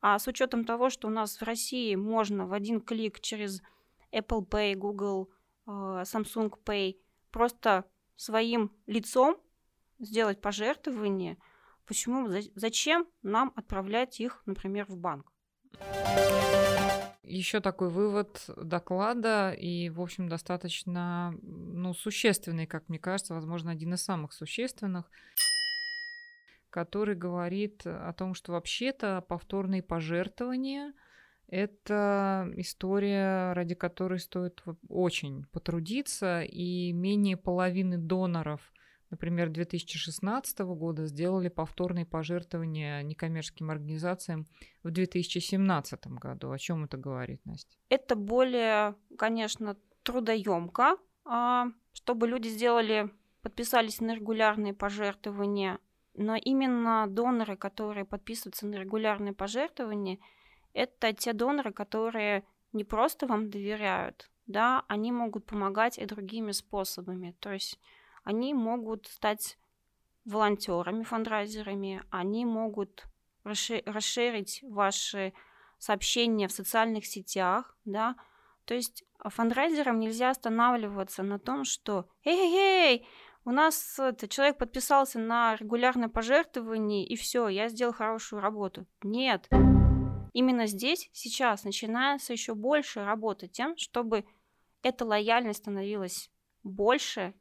[0.02, 3.62] А с учетом того, что у нас в России можно в один клик через
[4.12, 5.30] Apple Pay, Google,
[5.66, 6.98] э, Samsung Pay
[7.32, 9.38] просто своим лицом
[10.00, 11.38] сделать пожертвование,
[11.86, 15.32] почему, зачем нам отправлять их, например, в банк?
[17.24, 23.96] Еще такой вывод доклада, и, в общем, достаточно ну, существенный, как мне кажется, возможно, один
[23.96, 25.10] из самых существенных,
[26.70, 30.94] который говорит о том, что вообще-то повторные пожертвования–
[31.48, 38.74] это история, ради которой стоит очень потрудиться, и менее половины доноров
[39.10, 44.48] например, 2016 года сделали повторные пожертвования некоммерческим организациям
[44.84, 46.52] в 2017 году.
[46.52, 47.76] О чем это говорит, Настя?
[47.90, 53.10] Это более, конечно, трудоемко, а, чтобы люди сделали,
[53.42, 55.80] подписались на регулярные пожертвования,
[56.14, 60.20] но именно доноры, которые подписываются на регулярные пожертвования,
[60.74, 67.36] это те доноры, которые не просто вам доверяют, да, они могут помогать и другими способами.
[67.40, 67.80] То есть
[68.26, 69.58] они могут стать
[70.26, 73.06] волонтерами, фандрайзерами, они могут
[73.44, 75.34] расширить ваши
[75.78, 78.16] сообщения в социальных сетях, да,
[78.66, 83.08] то есть фандрайзерам нельзя останавливаться на том, что «Эй-эй-эй,
[83.46, 88.88] у нас это, человек подписался на регулярное пожертвование, и все, я сделал хорошую работу».
[89.04, 89.48] Нет.
[90.34, 94.26] Именно здесь, сейчас, начинается еще больше работа тем, чтобы
[94.82, 96.32] эта лояльность становилась
[96.64, 97.36] больше,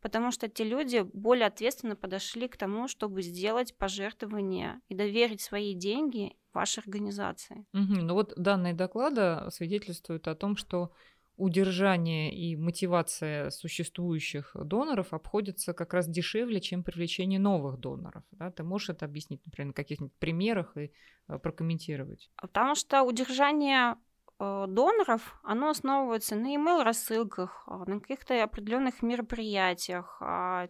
[0.00, 5.74] потому что те люди более ответственно подошли к тому, чтобы сделать пожертвование и доверить свои
[5.74, 7.66] деньги вашей организации.
[7.72, 8.00] Угу.
[8.02, 10.92] Ну вот данные доклада свидетельствуют о том, что
[11.38, 18.24] удержание и мотивация существующих доноров обходится как раз дешевле, чем привлечение новых доноров.
[18.32, 18.50] Да?
[18.50, 20.90] Ты можешь это объяснить, например, на каких-нибудь примерах и
[21.28, 22.28] э, прокомментировать?
[22.36, 23.94] Потому что удержание
[24.38, 30.16] доноров, оно основывается на email рассылках, а, на каких-то определенных мероприятиях.
[30.20, 30.68] А,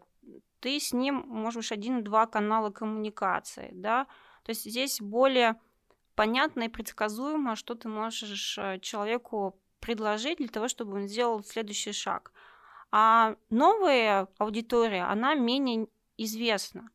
[0.61, 4.07] ты с ним можешь один-два канала коммуникации, да,
[4.42, 5.61] то есть здесь более
[6.14, 11.92] понятно и предсказуемо, что ты можешь э, человеку предложить для того, чтобы он сделал следующий
[11.92, 12.33] шаг.
[12.90, 16.90] А новая аудитория, она менее известна.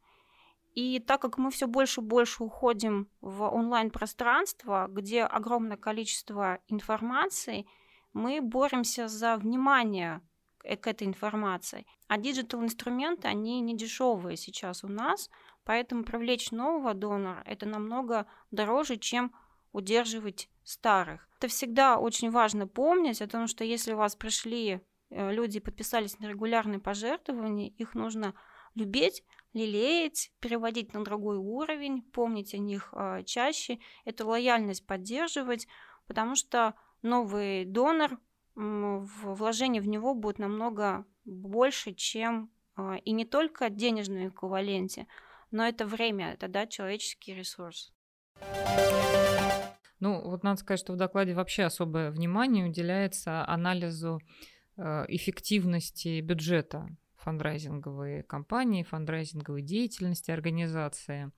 [0.73, 7.67] И так как мы все больше и больше уходим в онлайн-пространство, где огромное количество информации,
[8.11, 10.21] мы боремся за внимание
[10.63, 11.85] к этой информации.
[12.07, 15.29] А digital-инструменты, они не дешевые сейчас у нас,
[15.63, 19.33] поэтому привлечь нового донора– это намного дороже, чем
[19.73, 21.27] удерживать старых.
[21.39, 26.19] Это всегда очень важно помнить о том, что если у вас пришли э, люди подписались
[26.19, 28.33] на регулярные пожертвования, их нужно
[28.75, 35.67] любить, лелеять, переводить на другой уровень, помнить о них э, чаще, эту лояльность поддерживать,
[36.07, 38.19] потому что новый донор,
[38.55, 45.07] вложение в него будет намного больше, чем э, и не только денежном эквиваленте,
[45.51, 47.93] но это время, это да, человеческий ресурс.
[49.99, 54.19] Ну, вот надо сказать, что в докладе вообще особое внимание уделяется анализу
[54.75, 56.89] э, эффективности бюджета
[57.23, 61.31] фандрайзинговые компании, фандрайзинговой деятельности организации.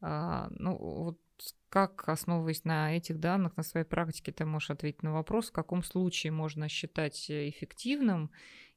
[0.00, 1.20] А, ну, вот
[1.68, 5.82] как, основываясь на этих данных, на своей практике, ты можешь ответить на вопрос, в каком
[5.82, 8.30] случае можно считать эффективным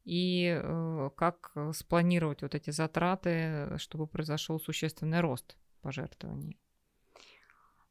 [0.03, 6.59] и э, как спланировать вот эти затраты, чтобы произошел существенный рост пожертвований?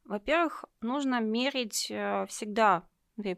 [0.04, 2.86] Во-первых, нужно мерить э, всегда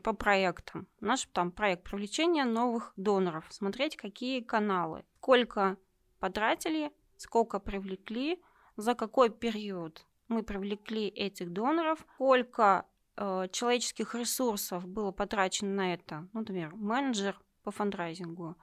[0.02, 0.86] по проектам.
[1.00, 3.46] Наш там проект привлечения новых доноров.
[3.50, 5.76] Смотреть, какие каналы, сколько
[6.18, 8.42] потратили, сколько привлекли,
[8.76, 16.28] за какой период мы привлекли этих доноров, сколько э, человеческих ресурсов было потрачено на это.
[16.32, 18.56] Ну, например, менеджер по фандрайзингу,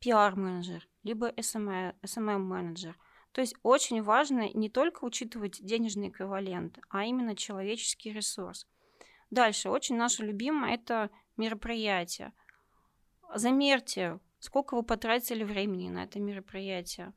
[0.00, 2.96] пиар-менеджер, либо SMM-менеджер.
[3.32, 8.66] То есть очень важно не только учитывать денежный эквивалент, а именно человеческий ресурс.
[9.30, 12.32] Дальше, очень наше любимое– это мероприятие.
[13.34, 17.12] Замерьте, сколько вы потратили времени на это мероприятие,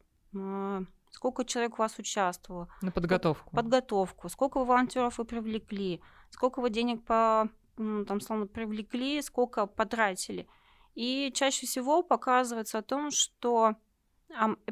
[1.12, 2.68] сколько человек у вас участвовало.
[2.82, 3.55] На подготовку.
[3.55, 10.47] Подготовку, сколько волонтеров вы привлекли, сколько вы денег по, там, словно, привлекли, сколько потратили.
[10.95, 13.76] И чаще всего показывается о том, что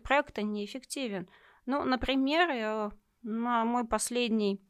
[0.04, 1.30] проект неэффективен.
[1.66, 4.62] Ну, например, э, на мой последний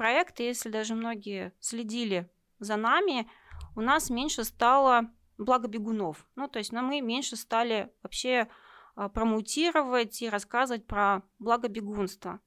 [0.00, 3.30] проект, если даже многие следили за нами,
[3.76, 6.26] у нас меньше стало благобегунов.
[6.36, 8.48] Ну, то есть ну, мы меньше стали вообще
[8.94, 12.40] а, промутировать и рассказывать про благобегунство.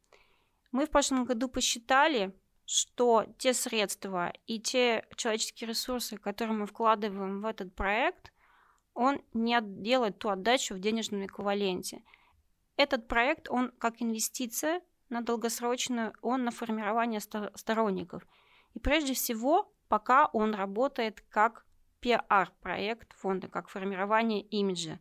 [0.72, 2.36] Мы в прошлом году посчитали,
[2.66, 8.34] что те средства и те человеческие ресурсы, которые мы вкладываем в этот проект,
[8.95, 12.01] он не делает ту отдачу в денежном эквиваленте.
[12.78, 18.26] Этот проект, он как инвестиция на долгосрочную, он на формирование сторонников.
[18.74, 21.66] И прежде всего, пока он работает как
[21.99, 24.99] пиар-проект фонда, как формирование имиджа,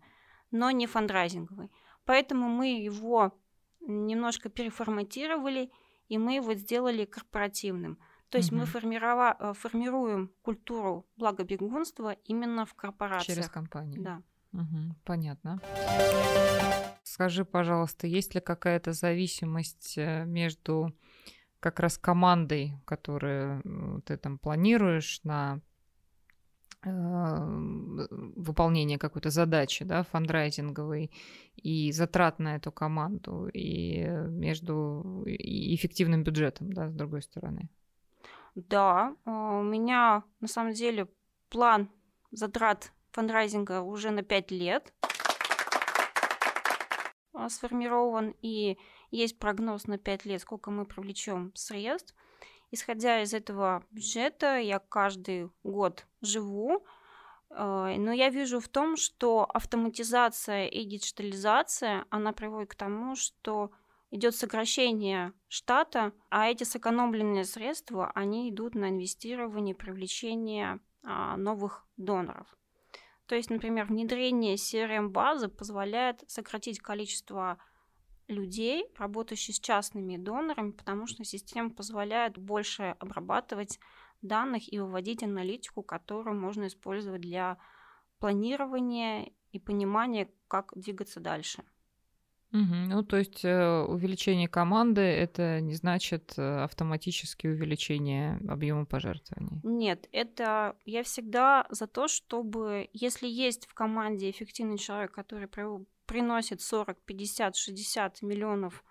[0.51, 1.71] но не фандрайзинговый.
[2.05, 3.39] Поэтому мы его
[3.81, 5.71] немножко переформатировали,
[6.09, 7.99] и мы его сделали корпоративным.
[8.29, 8.61] То есть угу.
[8.61, 13.37] мы формирова- э, формируем культуру благобегунства именно в корпорациях.
[13.37, 14.03] Через компанию.
[14.03, 14.23] Да.
[14.53, 15.61] Угу, понятно.
[17.13, 20.95] Скажи, пожалуйста, есть ли какая-то зависимость э, между
[21.61, 25.61] как раз командой, которую ты там планируешь на
[26.83, 31.11] э, выполнение какой-то задачи, да, фандрайзинговой,
[31.57, 37.69] и затрат на эту команду, и между и эффективным бюджетом, да, с другой стороны?
[38.55, 41.09] Да, а, у меня на самом деле
[41.51, 41.91] план
[42.31, 44.95] затрат фандрайзинга уже на 5 лет.
[47.35, 48.79] А, сформирован, и
[49.11, 52.15] есть прогноз на 5 лет, сколько мы привлечем средств.
[52.71, 56.85] Исходя из этого бюджета, я каждый год живу,
[57.51, 63.71] а, но я вижу в том, что автоматизация и диджитализация, она приводит к тому, что
[64.11, 72.47] идет сокращение штата, а эти сэкономленные средства, они идут на инвестирование, привлечение а, новых доноров.
[73.27, 77.59] То есть, например, внедрение CRM-базы позволяет сократить количество
[78.29, 83.79] людей, работающих с частными донорами, потому что система позволяет больше обрабатывать
[84.23, 87.59] данных и выводить аналитику, которую можно использовать для
[88.19, 91.65] планирования и понимания, как двигаться дальше.
[92.53, 92.75] Угу.
[92.89, 99.61] Ну, то есть э, увеличение команды это не значит э, автоматически увеличение объема пожертвований.
[99.63, 105.65] Нет, это я всегда за то, чтобы если есть в команде эффективный человек, который при,
[106.05, 108.85] приносит 40, 50, 60 миллионов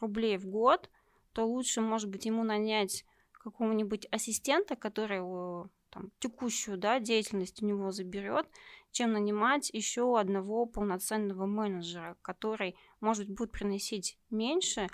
[0.00, 0.88] рублей в год,
[1.32, 5.20] то лучше, может быть, ему нанять какого-нибудь ассистента, который
[5.90, 8.46] там, текущую да, деятельность у него заберет,
[8.90, 14.88] чем нанимать еще одного полноценного менеджера, который, может, будет приносить меньше,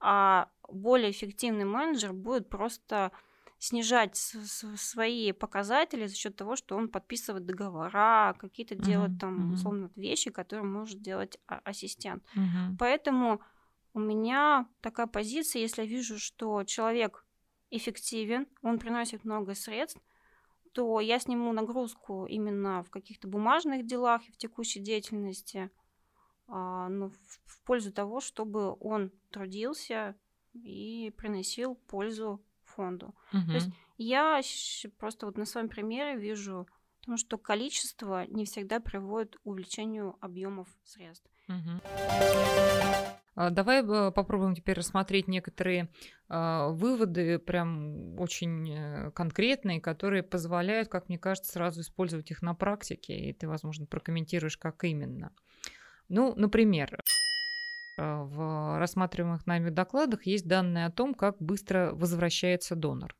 [0.00, 3.10] а более эффективный менеджер будет просто
[3.58, 9.54] снижать свои показатели за счет того, что он подписывает договора, какие-то uh-huh, делает там, uh-huh.
[9.54, 12.22] условно, вещи, которые может делать а, ассистент.
[12.36, 12.76] Uh-huh.
[12.78, 13.40] Поэтому
[13.94, 17.26] у меня такая позиция, если я вижу, что человек
[17.70, 20.00] эффективен, он приносит много средств,
[20.72, 25.70] то я сниму нагрузку именно в каких-то бумажных делах и в текущей деятельности,
[26.46, 30.16] а, ну, в, в пользу того, чтобы он трудился
[30.54, 33.14] и приносил пользу фонду.
[33.32, 33.46] Угу.
[33.46, 34.40] То есть я
[34.98, 36.66] просто вот на своем примере вижу,
[37.00, 41.30] потому что количество не всегда приводит к увеличению объемов средств.
[41.48, 41.80] Угу.
[43.50, 45.90] Давай э, попробуем теперь рассмотреть некоторые
[46.28, 52.54] а, выводы, прям очень э, конкретные, которые позволяют, как мне кажется, сразу использовать их на
[52.54, 55.32] практике, и ты, возможно, прокомментируешь, как именно.
[56.08, 57.00] Ну, например,
[57.96, 63.14] а, в рассматриваемых нами докладах есть данные о том, как быстро возвращается донор.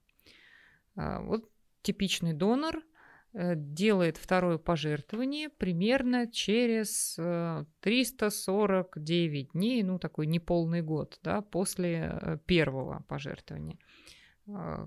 [0.97, 1.49] А, вот
[1.83, 2.83] типичный донор–
[3.39, 7.15] делает второе пожертвование примерно через
[7.81, 13.79] 349 э, дней, ну такой неполный год, да, после э, первого пожертвования.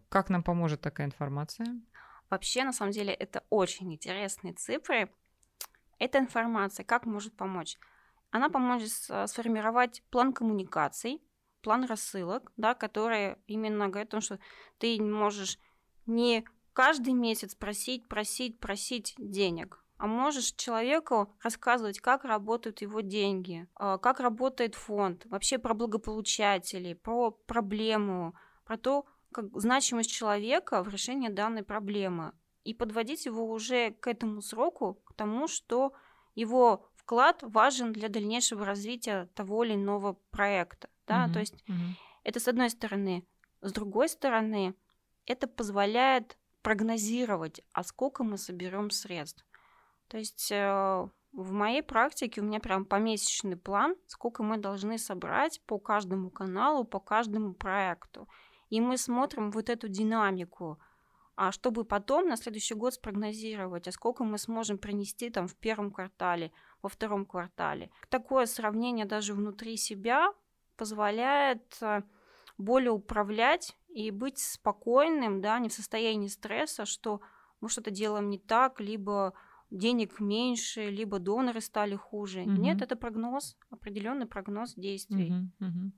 [0.09, 1.67] Как нам поможет такая информация?
[2.29, 5.11] Вообще, на самом деле, это очень интересные цифры.
[5.99, 7.77] Эта информация как может помочь?
[8.31, 11.21] Она поможет сформировать план коммуникаций,
[11.61, 14.39] план рассылок, да, которые именно говорят о том, что
[14.79, 15.59] ты можешь
[16.07, 16.43] не
[16.73, 23.97] каждый месяц просить, просить, просить денег, а можешь человеку рассказывать, как работают его деньги, а,
[23.99, 28.33] как работает фонд, вообще про благополучателей, про проблему,
[28.65, 34.41] про то, как значимость человека в решении данной проблемы и подводить его уже к этому
[34.41, 35.93] сроку, к тому, что
[36.35, 40.89] его вклад важен для дальнейшего развития того или иного проекта.
[41.07, 41.25] Да?
[41.25, 41.33] Mm-hmm.
[41.33, 41.93] То есть mm-hmm.
[42.23, 43.25] это с одной стороны.
[43.61, 44.75] С другой стороны,
[45.25, 49.45] это позволяет прогнозировать, а сколько мы соберем средств.
[50.07, 55.61] То есть э, в моей практике у меня прям помесячный план, сколько мы должны собрать
[55.65, 58.27] по каждому каналу, по каждому проекту.
[58.69, 60.79] И мы смотрим вот эту динамику,
[61.35, 65.91] а чтобы потом на следующий год спрогнозировать, а сколько мы сможем принести там в первом
[65.91, 66.51] квартале,
[66.81, 67.89] во втором квартале.
[68.09, 70.33] Такое сравнение даже внутри себя
[70.75, 72.03] позволяет э,
[72.61, 77.21] более управлять и быть спокойным, да, не в состоянии стресса, что
[77.59, 79.33] мы что-то делаем не так, либо
[79.69, 82.41] денег меньше, либо доноры стали хуже.
[82.41, 82.51] Угу.
[82.51, 85.31] Нет, это прогноз, определенный прогноз действий.
[85.31, 85.91] Угу, угу.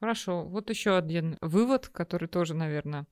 [0.00, 0.44] Хорошо.
[0.44, 3.06] Вот еще один вывод, который тоже, наверное,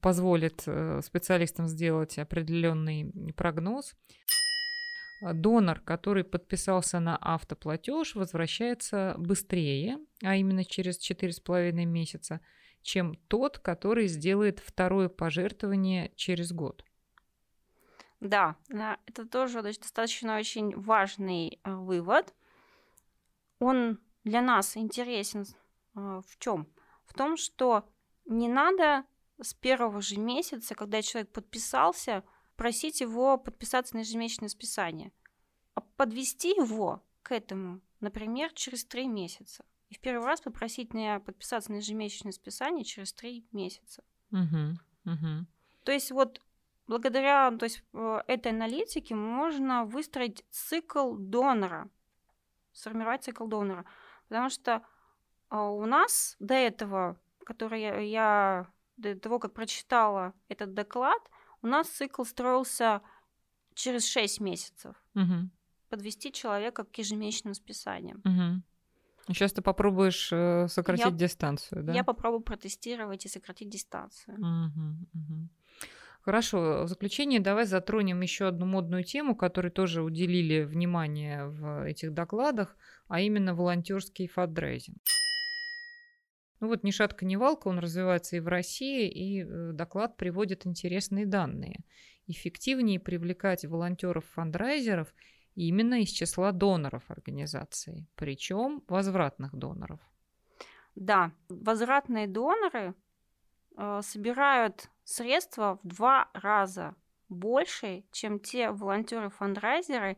[0.00, 3.94] позволит э, специалистам сделать определенный прогноз.
[5.32, 12.40] Донор, который подписался на автоплатеж, возвращается быстрее, а именно через 4,5 месяца,
[12.82, 16.84] чем тот, который сделает второе пожертвование через год.
[18.20, 18.56] Да,
[19.06, 22.34] это тоже достаточно очень важный э, вывод.
[23.58, 25.44] Он для нас интересен
[25.94, 26.66] а, в чем?
[27.04, 27.86] В том, что
[28.24, 29.04] не надо
[29.40, 32.24] с первого же месяца, когда человек подписался,
[32.56, 35.12] просить его подписаться на ежемесячное списание,
[35.74, 39.64] а подвести его к этому, например, через три месяца.
[39.88, 44.02] И в первый раз попросить на подписаться на ежемесячное списание через три месяца.
[44.30, 45.46] Угу, угу.
[45.84, 46.40] То есть вот
[46.86, 51.88] благодаря то есть, э, этой аналитике можно выстроить цикл донора,
[52.72, 53.84] сформировать цикл донора.
[54.28, 54.82] Потому что
[55.48, 61.20] а у нас до этого, который я, я до того, как прочитала этот доклад,
[61.64, 63.00] у нас цикл строился
[63.74, 64.94] через 6 месяцев.
[65.14, 65.50] Угу.
[65.88, 68.20] Подвести человека к ежемесячным списаниям.
[68.24, 68.62] Угу.
[69.34, 71.94] Сейчас ты попробуешь э, сократить я, дистанцию, да?
[71.94, 74.36] Я попробую протестировать и сократить дистанцию.
[74.36, 75.48] Угу, угу.
[76.20, 82.12] Хорошо, в заключение давай затронем еще одну модную тему, которой тоже уделили внимание в этих
[82.12, 82.76] докладах,
[83.08, 84.98] а именно волонтерский фандрейзинг.
[86.64, 90.66] Ну вот ни шатка, ни валка, он развивается и в России, и э, доклад приводит
[90.66, 91.84] интересные данные.
[92.26, 95.14] Эффективнее привлекать волонтеров-фандрайзеров
[95.56, 100.00] именно из числа доноров организации, причем возвратных доноров.
[100.94, 102.94] Да, возвратные доноры
[103.76, 106.94] э, собирают средства в два раза
[107.28, 110.16] больше, чем те волонтеры-фандрайзеры,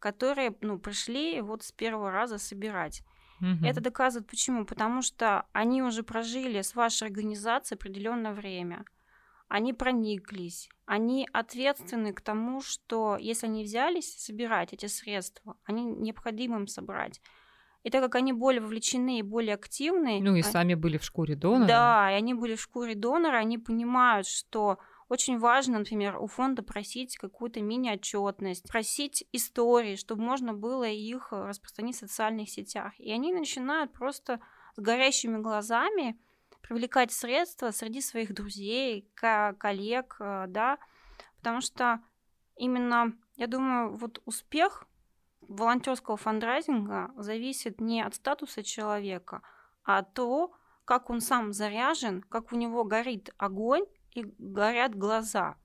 [0.00, 3.04] которые ну, пришли вот с первого раза собирать.
[3.40, 3.66] Угу.
[3.66, 4.64] Это доказывает почему?
[4.64, 8.84] Потому что они уже прожили с вашей организацией определенное время.
[9.48, 16.56] Они прониклись, они ответственны к тому, что если они взялись собирать эти средства, они необходимо
[16.56, 17.20] им собрать.
[17.84, 20.18] И так как они более вовлечены и более активны...
[20.20, 20.42] Ну и они...
[20.42, 21.68] сами были в шкуре донора.
[21.68, 24.78] Да, и они были в шкуре донора, они понимают, что
[25.08, 31.96] очень важно, например, у фонда просить какую-то мини-отчетность, просить истории, чтобы можно было их распространить
[31.96, 32.92] в социальных сетях.
[32.98, 34.40] И они начинают просто
[34.74, 36.18] с горящими глазами
[36.60, 40.78] привлекать средства среди своих друзей, коллег, э, да,
[41.36, 42.00] потому что
[42.56, 44.84] именно, я думаю, вот успех
[45.42, 49.42] волонтерского фандрайзинга зависит не от статуса человека,
[49.84, 53.84] а от того, как он сам заряжен, как у него горит огонь,
[54.16, 55.56] и горят глаза.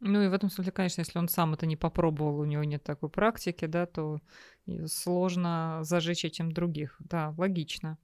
[0.00, 2.82] Ну и в этом смысле, конечно, если он сам это не попробовал, у него нет
[2.82, 4.20] такой практики, да, то
[4.86, 6.96] сложно зажечь этим других.
[6.98, 7.98] Да, логично.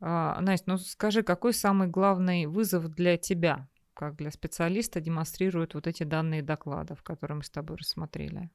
[0.00, 5.86] А, Настя, ну скажи, какой самый главный вызов для тебя, как для специалиста, демонстрируют вот
[5.86, 8.50] эти данные докладов, которые мы с тобой рассмотрели?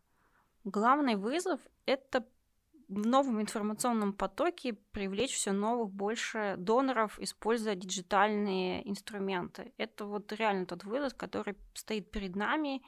[0.64, 2.26] Главный вызов— это
[2.94, 9.74] в новом информационном потоке привлечь все новых больше доноров, используя диджитальные инструменты.
[9.78, 12.82] Это вот реально тот вызов, который стоит перед нами,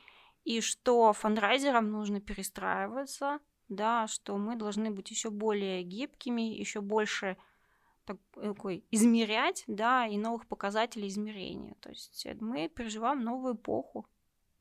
[0.43, 7.38] и что фандрайзерам нужно перестраиваться, да, что мы должны быть еще более гибкими, еще больше
[8.06, 11.76] такой измерять, да, и новых показателей измерения.
[11.80, 14.08] То есть мы переживаем новую эпоху.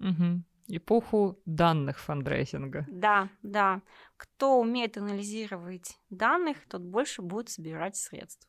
[0.00, 0.42] Угу.
[0.68, 2.86] Эпоху данных фандрайзинга.
[2.88, 3.82] Да, да.
[4.16, 8.48] Кто умеет анализировать данных, тот больше будет собирать средств.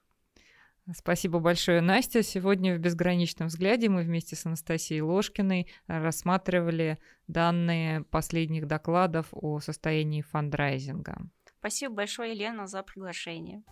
[0.94, 2.22] Спасибо большое, Настя.
[2.22, 10.22] Сегодня в «Безграничном взгляде» мы вместе с Анастасией Ложкиной рассматривали данные последних докладов о состоянии
[10.22, 11.18] фандрайзинга.
[11.60, 13.64] Спасибо большое, Елена, за приглашение.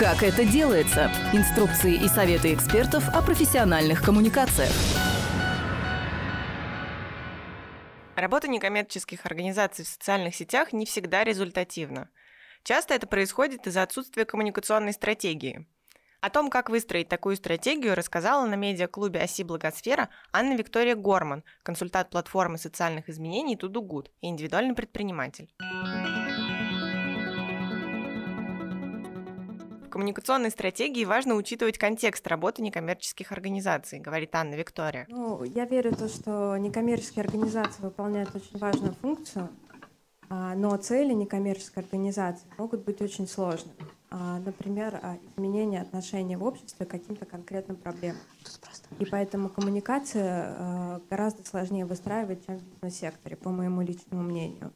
[0.00, 1.10] Как это делается?
[1.34, 4.72] Инструкции и советы экспертов о профессиональных коммуникациях.
[8.16, 12.08] Работа некоммерческих организаций в социальных сетях не всегда результативна.
[12.62, 15.66] Часто это происходит из-за отсутствия коммуникационной стратегии.
[16.22, 22.08] О том, как выстроить такую стратегию, рассказала на медиаклубе «Оси Благосфера» Анна Виктория Горман, консультант
[22.08, 25.50] платформы социальных изменений «Тудугуд» и индивидуальный предприниматель.
[29.90, 35.06] Коммуникационной стратегии важно учитывать контекст работы некоммерческих организаций, говорит Анна Виктория.
[35.08, 39.50] Ну, я верю в то, что некоммерческие организации выполняют очень важную функцию,
[40.28, 43.76] а, но цели некоммерческой организации могут быть очень сложными.
[44.10, 48.20] А, например, а, изменение отношения в обществе к каким-то конкретным проблемам.
[48.98, 54.72] И поэтому коммуникация гораздо сложнее выстраивать, чем в бизнес-секторе, по моему личному мнению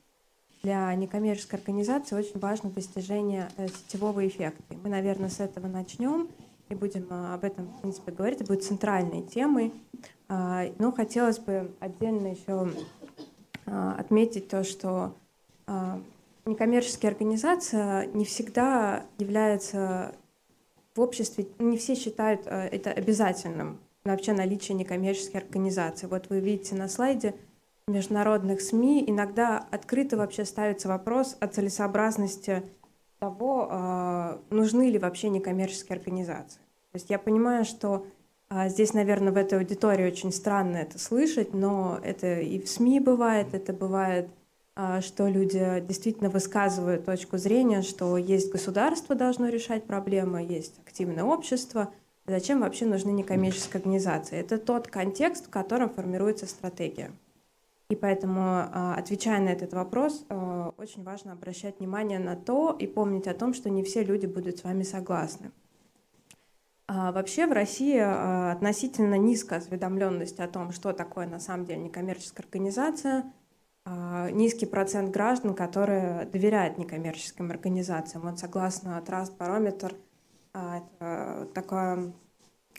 [0.65, 4.63] для некоммерческой организации очень важно достижение э, сетевого эффекта.
[4.83, 6.27] мы, наверное, с этого начнем
[6.71, 8.41] и будем э, об этом, в принципе, говорить.
[8.41, 9.73] Это будет центральной темой.
[10.27, 12.71] А, но хотелось бы отдельно еще
[13.67, 15.13] а, отметить то, что
[15.67, 16.01] а,
[16.47, 20.15] некоммерческая организация не всегда является
[20.95, 26.07] в обществе, не все считают э, это обязательным, вообще наличие некоммерческой организации.
[26.07, 27.35] Вот вы видите на слайде–
[27.87, 32.63] международных СМИ иногда открыто вообще ставится вопрос о целесообразности
[33.19, 36.59] того, а, нужны ли вообще некоммерческие организации.
[36.93, 38.07] То есть я понимаю, что
[38.49, 43.01] а, здесь, наверное, в этой аудитории очень странно это слышать, но это и в СМИ
[43.01, 44.29] бывает, это бывает,
[44.77, 51.25] а, что люди действительно высказывают точку зрения, что есть государство должно решать проблемы, есть активное
[51.25, 51.93] общество.
[52.27, 54.39] Зачем вообще нужны некоммерческие организации?
[54.39, 57.11] Это тот контекст, в котором формируется стратегия.
[57.95, 62.89] И поэтому, а, отвечая на этот вопрос, а, очень важно обращать внимание на то и
[62.89, 65.53] помнить о том, что не все люди будут с вами согласны.
[66.89, 72.45] А, вообще в России относительно низкая осведомленность о том, что такое на самом деле некоммерческая
[72.45, 73.33] организация,
[74.33, 78.25] низкий процент граждан, которые доверяют некоммерческим организациям.
[78.25, 79.95] Вот согласно Trust Barometer,
[80.53, 82.13] это такое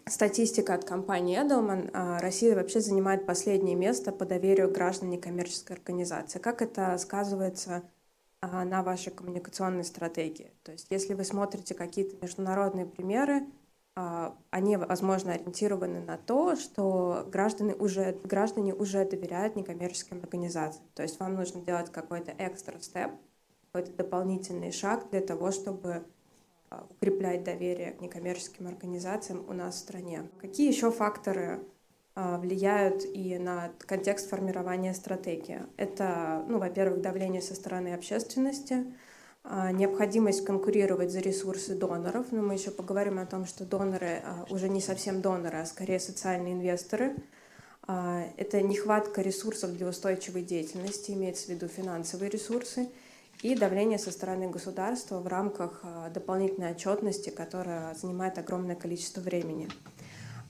[0.08, 1.89] Статистика от компании Edelman.
[1.93, 6.38] А, Россия вообще занимает последнее место по доверию граждан некоммерческой организации.
[6.38, 7.82] Как это сказывается
[8.39, 10.51] а, на вашей коммуникационной стратегии?
[10.62, 13.47] То есть если вы смотрите какие-то международные примеры,
[13.95, 20.86] а, они, возможно, ориентированы на то, что граждане уже, граждане уже доверяют некоммерческим организациям.
[20.93, 23.12] То есть вам нужно делать какой-то экстра степ,
[23.72, 26.06] какой-то дополнительный шаг для того, чтобы
[26.89, 30.30] укреплять доверие к некоммерческим организациям у нас в стране.
[30.39, 31.59] Какие еще факторы
[32.16, 35.61] а, влияют и на контекст формирования стратегии?
[35.78, 38.86] Это, ну, во-первых, давление со стороны общественности,
[39.43, 42.28] а, необходимость конкурировать за ресурсы доноров.
[42.32, 46.53] Но мы еще поговорим о том, что доноры уже не совсем доноры, а скорее социальные
[46.53, 47.16] инвесторы.
[47.88, 52.89] Это нехватка ресурсов для устойчивой деятельности, имеется в виду финансовые ресурсы–
[53.45, 59.69] и давление со стороны государства в рамках а, дополнительной отчетности, которая занимает огромное количество времени.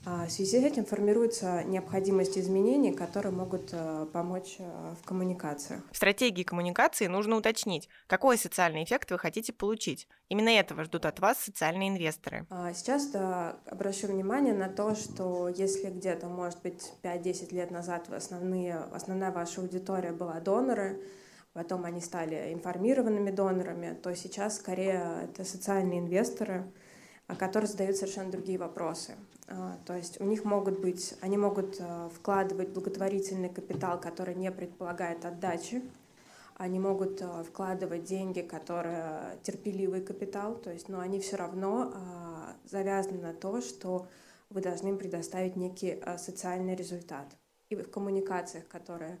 [0.06, 5.82] А, в связи с этим формируется необходимость изменений, которые могут а, помочь в коммуникациях.
[5.92, 10.08] В стратегии коммуникации нужно уточнить, какой социальный эффект вы хотите получить.
[10.30, 12.46] Именно этого ждут от вас социальные инвесторы.
[12.72, 18.76] Сейчас да, обращу внимание на то, что если где-то, может быть, 5-10 лет назад основные,
[18.76, 21.02] основная ваша аудитория была доноры,
[21.56, 26.70] потом они стали информированными донорами, то сейчас скорее это социальные инвесторы,
[27.26, 29.14] а, которые задают совершенно другие вопросы.
[29.48, 34.52] А, то есть у них могут быть, они могут а, вкладывать благотворительный капитал, который не
[34.52, 35.82] предполагает отдачи,
[36.58, 41.92] они могут вкладывать деньги, которые терпеливый капитал, то есть, но они все равно
[42.64, 44.08] завязаны на то, что
[44.48, 47.26] вы должны им предоставить некий социальный результат.
[47.68, 49.18] И в коммуникациях, которые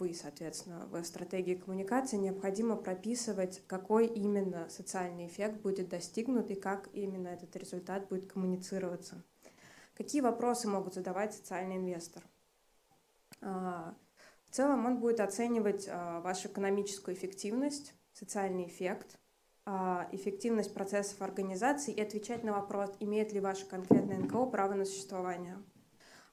[0.00, 6.88] вы, соответственно, в стратегии коммуникации необходимо прописывать, какой именно социальный эффект будет достигнут и как
[6.94, 9.22] именно этот результат будет коммуницироваться.
[9.94, 12.22] Какие вопросы могут задавать социальный инвестор?
[13.42, 13.94] А,
[14.46, 19.18] В целом он будет оценивать вашу экономическую эффективность, социальный эффект,
[19.66, 25.62] эффективность процессов организации и отвечать на вопрос, имеет ли ваше конкретное НКО право на существование.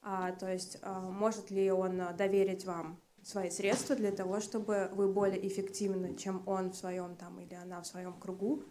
[0.01, 6.15] То есть может ли он доверить вам свои средства для того, чтобы вы более эффективно,
[6.15, 8.63] чем он в своем там или она в своем кругу,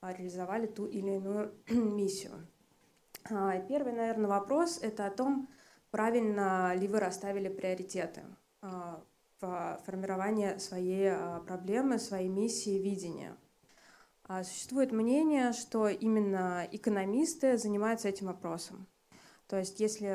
[0.00, 2.48] а, реализовали ту или иную миссию.
[3.30, 5.48] А, первый, наверное, вопрос– это о том,
[5.92, 8.22] правильно ли вы расставили приоритеты
[8.60, 9.04] а,
[9.40, 11.12] в формировании своей
[11.46, 13.36] проблемы, своей миссии, видения.
[14.44, 18.86] Существует мнение, что именно экономисты занимаются этим вопросом.
[19.52, 20.06] То есть если,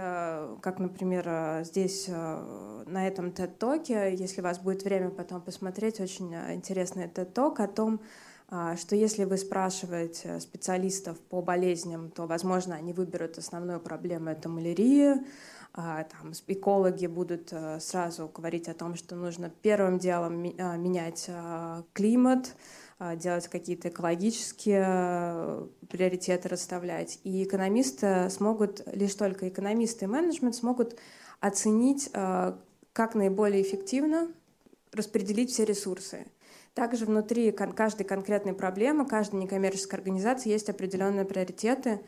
[0.61, 7.05] как, например, здесь на этом TED-токе, если у вас будет время потом посмотреть, очень интересный
[7.05, 8.01] TED-ток о том,
[8.49, 14.49] а, что если вы спрашиваете специалистов по болезням, то, возможно, они выберут основную проблему— это
[14.49, 15.23] малярия,
[15.71, 21.29] а, там, экологи будут э, сразу говорить о том, что нужно первым делом а, менять
[21.93, 22.55] климат,
[23.15, 27.19] делать какие-то экологические э, приоритеты расставлять.
[27.23, 30.97] И экономисты смогут, лишь только экономисты и менеджмент смогут
[31.39, 32.53] оценить, э,
[32.93, 34.31] как наиболее эффективно
[34.91, 36.25] распределить все ресурсы.
[36.73, 42.01] Также внутри каждой конкретной проблемы, каждой некоммерческой организации есть определенные приоритеты,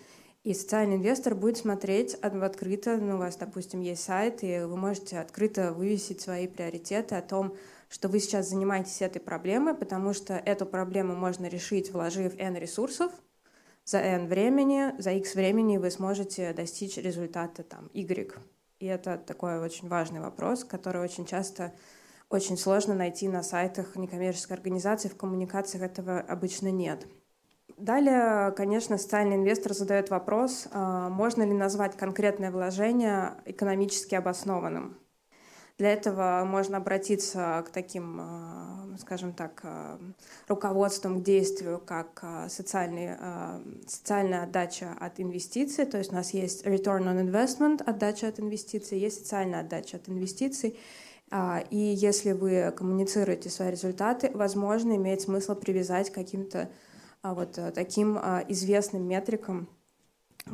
[0.43, 5.19] и социальный инвестор будет смотреть открыто, ну, у вас, допустим, есть сайт, и вы можете
[5.19, 7.55] открыто вывесить свои приоритеты о том,
[7.89, 13.11] что вы сейчас занимаетесь этой проблемой, потому что эту проблему можно решить, вложив N ресурсов,
[13.83, 18.37] за N времени, за X времени вы сможете достичь результата там, Y.
[18.79, 21.73] И это такой очень важный вопрос, который очень часто
[22.29, 27.07] очень сложно найти на сайтах некоммерческой организации, в коммуникациях этого обычно нет.
[27.77, 34.97] Далее, конечно, социальный инвестор задает вопрос, а, можно ли назвать конкретное вложение экономически обоснованным.
[35.80, 39.99] Для этого можно обратиться к таким, а, скажем так, а,
[40.47, 43.15] руководствам к действию, как социальный,
[43.88, 45.86] социальная отдача от инвестиций.
[45.86, 50.07] То есть у нас есть return on investment, отдача от инвестиций, есть социальная отдача от
[50.09, 50.77] инвестиций.
[51.32, 56.69] А, и если вы коммуницируете свои результаты, возможно, имеет смысл привязать к каким-то
[57.21, 59.67] а, вот э, таким а, известным метрикам,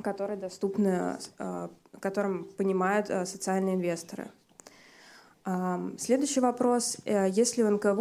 [0.04, 1.18] которые доступны,
[2.02, 4.30] которым понимают социальные инвесторы.
[6.00, 6.98] Следующий вопрос.
[7.06, 7.94] Э, есть ли у НКО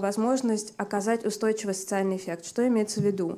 [0.00, 2.46] возможность оказать устойчивый социальный эффект?
[2.46, 3.36] Что имеется в виду?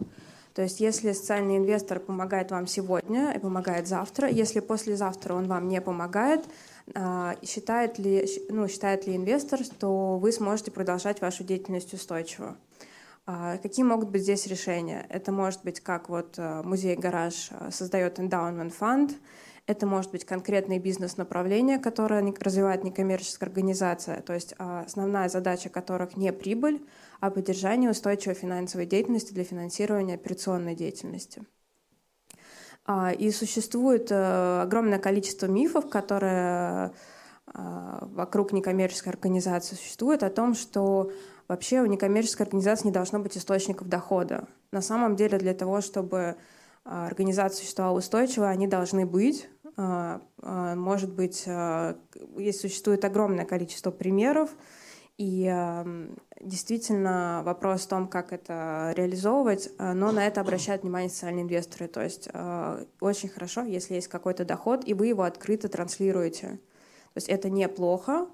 [0.58, 5.68] То есть если социальный инвестор помогает вам сегодня и помогает завтра, если послезавтра он вам
[5.68, 6.44] не помогает,
[6.96, 12.56] а, считает ли, ну, считает ли инвестор, что вы сможете продолжать вашу деятельность устойчиво?
[13.24, 15.06] А, какие могут быть здесь решения?
[15.10, 19.12] Это может быть как вот а, музей-гараж создает endowment фонд,
[19.68, 26.32] это может быть конкретное бизнес-направление, которое развивает некоммерческая организация, то есть основная задача которых не
[26.32, 26.82] прибыль,
[27.20, 31.44] а поддержание устойчивой финансовой деятельности для финансирования операционной деятельности.
[32.86, 36.92] А, и существует э, огромное количество мифов, которые
[37.52, 41.12] э, вокруг некоммерческой организации существуют, о том, что
[41.46, 44.48] вообще у некоммерческой организации не должно быть источников дохода.
[44.72, 46.36] На самом деле для того, чтобы
[46.88, 49.48] организация существовала устойчиво, они должны быть.
[49.76, 54.50] Может быть, есть, существует огромное количество примеров,
[55.18, 55.52] и
[56.40, 61.88] действительно вопрос в том, как это реализовывать, но на это обращают внимание социальные инвесторы.
[61.88, 62.28] То есть
[63.00, 66.46] очень хорошо, если есть какой-то доход, и вы его открыто транслируете.
[66.46, 68.28] То есть это неплохо,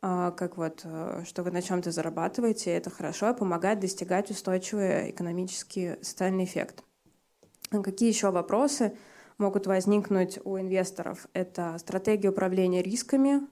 [0.00, 0.86] как вот,
[1.24, 6.84] что вы на чем-то зарабатываете, это хорошо, помогает достигать устойчивый экономический социальный эффект.
[7.70, 8.96] Какие еще вопросы
[9.36, 11.26] могут возникнуть у инвесторов?
[11.32, 13.42] Это стратегия управления рисками,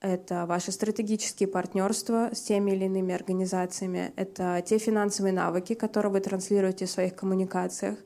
[0.00, 6.20] это ваши стратегические партнерства с теми или иными организациями, это те финансовые навыки, которые вы
[6.20, 7.98] транслируете в своих коммуникациях,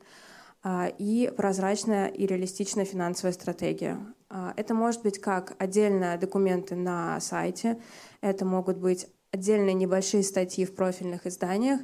[0.63, 3.99] а, и прозрачная и реалистичная финансовая стратегия.
[4.29, 7.81] А, это может быть как отдельные документы на сайте,
[8.21, 11.81] это могут быть отдельные небольшие статьи в профильных изданиях,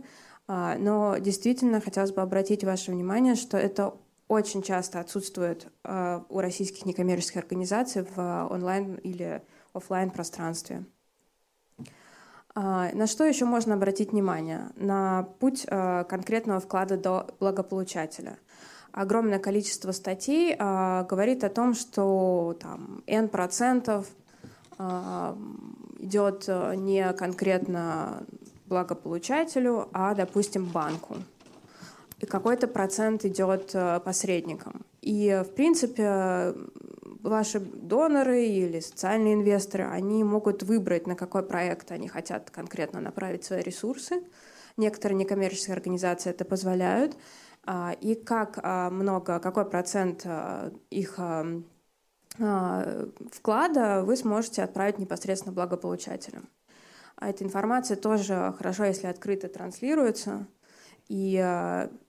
[0.47, 3.93] но действительно хотелось бы обратить ваше внимание, что это
[4.27, 9.41] очень часто отсутствует у российских некоммерческих организаций в онлайн или
[9.73, 10.85] офлайн пространстве.
[12.59, 14.71] А, на что еще можно обратить внимание?
[14.77, 18.39] На путь а, конкретного вклада до благополучателя.
[18.91, 24.07] Огромное количество статей а, говорит о том, что там N процентов
[25.99, 28.23] идет не конкретно
[28.67, 31.15] благополучателю, а, допустим, банку.
[32.19, 34.85] И какой-то процент идет посредникам.
[35.01, 36.55] И, в принципе,
[37.21, 43.43] ваши доноры или социальные инвесторы, они могут выбрать, на какой проект они хотят конкретно направить
[43.43, 44.23] свои ресурсы.
[44.77, 47.17] Некоторые некоммерческие организации это позволяют.
[47.65, 51.19] А, и как а, много, какой процент а, их
[53.31, 56.47] вклада вы сможете отправить непосредственно благополучателям.
[57.17, 60.47] А эта информация тоже хорошо, если открыто транслируется.
[61.09, 61.37] И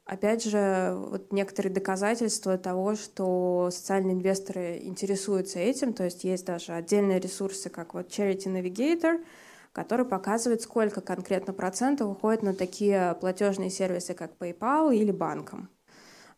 [0.05, 6.73] опять же, вот некоторые доказательства того, что социальные инвесторы интересуются этим, то есть есть даже
[6.73, 9.25] отдельные ресурсы, как вот Charity Navigator,
[9.73, 15.71] который показывает, сколько конкретно процентов уходит на такие платежные сервисы, как PayPal или банком.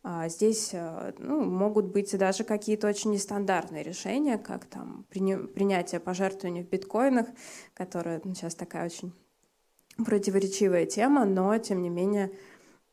[0.03, 6.63] А здесь э, ну, могут быть даже какие-то очень нестандартные решения, как там принятие пожертвований
[6.63, 7.27] в биткоинах,
[7.75, 9.13] которая ну, сейчас такая очень
[10.03, 12.31] противоречивая тема, но тем не менее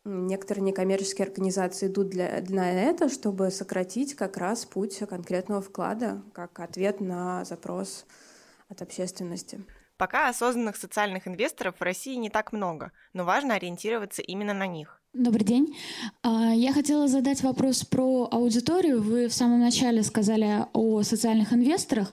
[0.04, 6.60] некоторые некоммерческие организации идут для, для этого, чтобы сократить как раз путь конкретного вклада как
[6.60, 8.06] ответ на запрос
[8.68, 9.64] от общественности.
[9.96, 14.97] Пока осознанных социальных инвесторов в России не так много, но важно ориентироваться именно на них.
[15.14, 15.74] Добрый день.
[16.22, 19.00] А, я хотела задать вопрос про аудиторию.
[19.00, 22.12] Вы в самом начале сказали о социальных инвесторах.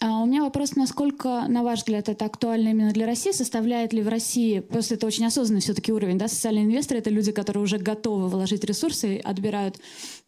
[0.00, 3.30] А у меня вопрос, насколько, на ваш взгляд, это актуально именно для России?
[3.30, 7.30] Составляет ли в России, просто это очень осознанный все-таки уровень, да, социальные инвесторы— это люди,
[7.30, 9.78] которые уже готовы вложить ресурсы, отбирают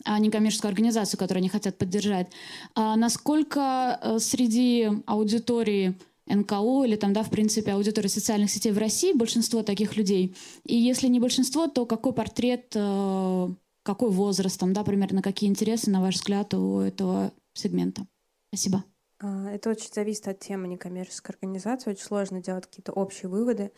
[0.04, 2.28] а, некоммерческую организацию, которую они хотят поддержать.
[2.76, 5.96] Насколько э, среди аудитории
[6.28, 10.36] НКО или там, да, в принципе, аудитории социальных сетей в России, большинство таких людей.
[10.64, 13.48] И если не большинство, то какой портрет, э,
[13.82, 18.06] какой возраст, там, да, примерно какие интересы, на ваш взгляд, у этого сегмента?
[18.48, 18.84] Спасибо.
[19.20, 21.90] А, это очень зависит от темы некоммерческой организации.
[21.90, 23.72] Очень сложно делать какие-то общие выводы.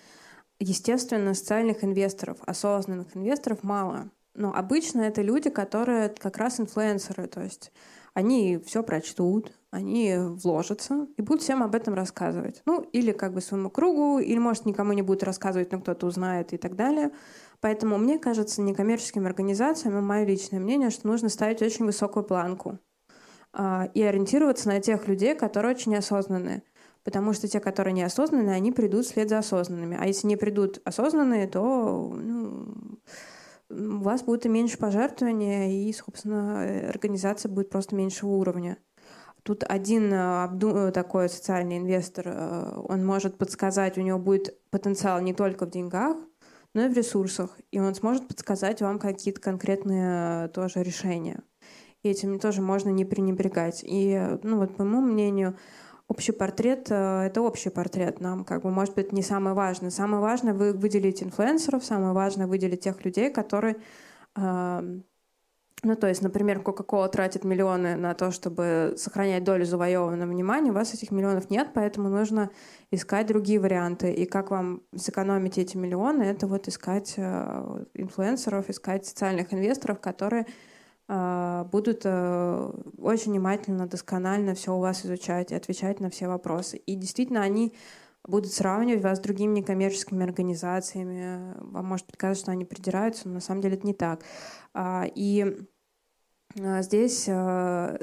[0.59, 4.11] Естественно, социальных инвесторов, осознанных инвесторов мало.
[4.35, 7.73] Но обычно это люди, которые как раз инфлюенсеры, то есть
[8.15, 12.63] они все прочтут, они вложатся и будут всем об этом рассказывать.
[12.67, 16.53] Ну, или как бы своему кругу, или, может, никому не будут рассказывать, но кто-то узнает
[16.53, 17.13] и так далее.
[17.61, 22.79] Поэтому мне кажется, некоммерческим организациям, и мое личное мнение, что нужно ставить очень высокую планку
[23.53, 26.63] а, и ориентироваться на тех людей, которые очень осознанные.
[27.05, 29.97] Потому что те, которые неосознанные, они придут вслед за осознанными.
[29.99, 32.99] А если не придут осознанные, то ну,
[33.71, 38.77] у вас будет и меньше пожертвования, и, собственно, организация будет просто меньшего уровня.
[39.43, 45.33] Тут один э, такой социальный инвестор, э, он может подсказать, у него будет потенциал не
[45.33, 46.17] только в деньгах,
[46.75, 47.59] но и в ресурсах.
[47.71, 51.43] И он сможет подсказать вам какие-то конкретные э, тоже решения.
[52.03, 53.83] И этим тоже можно не пренебрегать.
[53.87, 55.57] И, ну вот, по моему мнению,
[56.09, 58.21] общий портрет— это общий портрет.
[58.21, 59.91] Нам, как бы, может быть, не самое важное.
[59.91, 63.77] Самое важное— вы выделить инфлюенсеров, самое важное— выделить тех людей, которые
[65.83, 70.75] ну, то есть, например, Coca-Cola тратит миллионы на то, чтобы сохранять долю завоеванного внимания, у
[70.75, 72.51] вас этих миллионов нет, поэтому нужно
[72.91, 74.13] искать другие варианты.
[74.13, 80.47] И как вам сэкономить эти миллионы, это вот искать э, инфлюенсеров, искать социальных инвесторов, которые
[81.09, 86.77] э, будут э, очень внимательно, досконально все у вас изучать и отвечать на все вопросы.
[86.77, 87.75] И действительно, они
[88.27, 91.55] будут сравнивать вас с другими некоммерческими организациями.
[91.61, 94.23] Вам может показаться, что они придираются, но на самом деле это не так.
[94.75, 95.57] А, и
[96.59, 97.97] а, здесь а,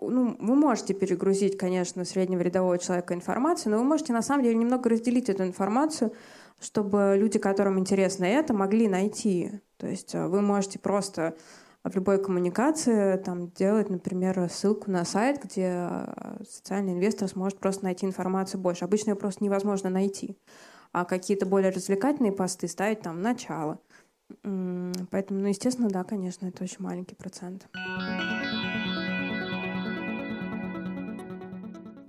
[0.00, 4.56] ну, вы можете перегрузить, конечно, среднего рядового человека информацию, но вы можете на самом деле
[4.56, 6.12] немного разделить эту информацию,
[6.60, 9.60] чтобы люди, которым интересно это, могли найти.
[9.76, 11.36] То есть вы можете просто
[11.88, 15.88] в любой коммуникации там, делать, например, ссылку на сайт, где
[16.48, 18.84] социальный инвестор сможет просто найти информацию больше.
[18.84, 20.36] Обычно ее просто невозможно найти.
[20.92, 23.80] А какие-то более развлекательные посты ставить там начало.
[24.42, 27.68] Поэтому, ну, естественно, да, конечно, это очень маленький процент.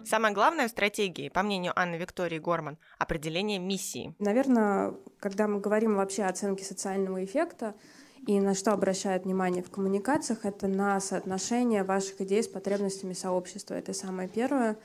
[0.06, 4.16] Самое главное в стратегии, по мнению Анны Виктории Горман, определение миссии.
[4.18, 7.76] Наверное, когда мы говорим вообще о оценке социального эффекта,
[8.30, 13.74] и на что обращают внимание в коммуникациях, это на соотношение ваших идей с потребностями сообщества.
[13.74, 14.78] Это самое первое,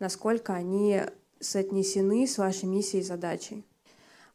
[0.00, 1.02] насколько они
[1.38, 3.64] соотнесены с вашей миссией и задачей.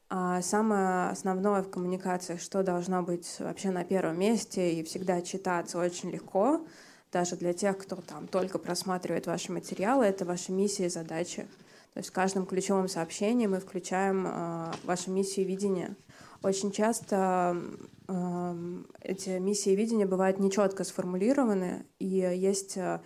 [0.10, 5.78] А самое основное в коммуникациях, что должно быть вообще на первом месте и всегда читаться
[5.78, 6.66] очень легко,
[7.12, 11.50] даже для тех, кто там только просматривает ваши материалы, это ваша миссия и задачи.
[11.94, 15.98] То есть в каждом ключевом сообщении мы включаем э, вашу миссию и видение.
[16.42, 17.62] Очень часто
[18.08, 23.02] эти миссии и видения бывают нечетко сформулированы, и есть э,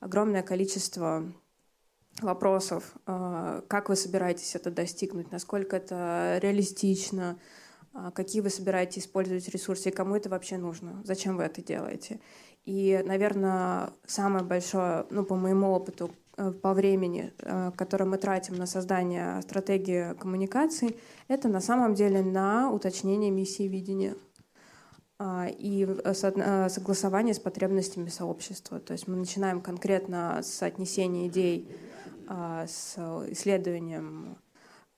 [0.00, 1.24] огромное количество
[2.22, 7.38] вопросов, а, как вы собираетесь это достигнуть, насколько это реалистично,
[7.92, 12.20] а, какие вы собираетесь использовать ресурсы и кому это вообще нужно, зачем вы это делаете.
[12.64, 18.56] И, наверное, самое большое, ну, по моему опыту, э, по времени, э, которое мы тратим
[18.56, 24.14] на создание стратегии коммуникаций, это на самом деле на уточнение миссии видения
[25.20, 28.80] и согласование с потребностями сообщества.
[28.80, 31.68] То есть мы начинаем конкретно с отнесения идей
[32.26, 32.96] а, с
[33.30, 34.38] исследованием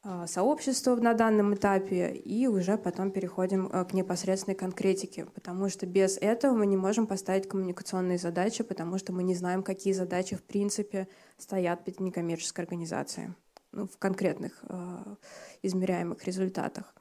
[0.04, 5.86] а, сообщества на данном этапе и уже потом переходим а, к непосредственной конкретике, потому что
[5.86, 10.34] без этого мы не можем поставить коммуникационные задачи, потому что мы не знаем, какие задачи
[10.34, 11.06] в принципе
[11.38, 13.28] стоят перед некоммерческой организацией
[13.70, 15.14] ну, в конкретных э,
[15.62, 16.92] измеряемых результатах.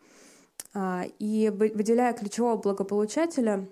[0.74, 3.68] И выделяя ключевого благополучателя,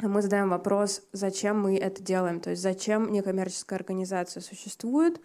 [0.00, 5.20] мы задаем вопрос, зачем мы это делаем, то есть зачем некоммерческая организация существует,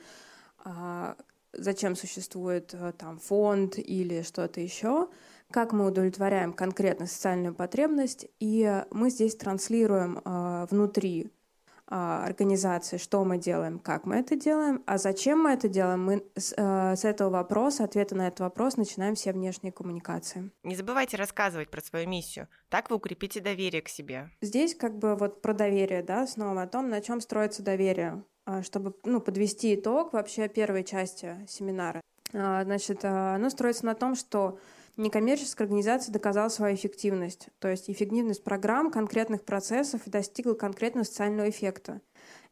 [0.64, 1.16] а,
[1.54, 5.08] зачем существует э, там фонд или что-то еще,
[5.52, 11.45] как мы удовлетворяем конкретно социальную потребность, и мы здесь транслируем э, внутри а,
[11.88, 16.54] организации, что мы делаем, как мы это делаем, а зачем мы это делаем, мы с,
[16.58, 20.52] э, с этого вопроса, ответа на этот вопрос начинаем все внешние коммуникации.
[20.64, 24.32] Не забывайте рассказывать про свою миссию, так вы укрепите доверие к себе.
[24.42, 28.24] Здесь как бы вот про доверие, да, снова о том, на чем строится доверие.
[28.46, 32.02] А, чтобы ну, подвести итог вообще первой части семинара.
[32.34, 34.60] А, значит, а, оно строится на том, что
[34.98, 41.50] некоммерческая организация доказала свою эффективность, то есть эффективность программ, конкретных процессов и достигла конкретного социального
[41.50, 42.02] эффекта.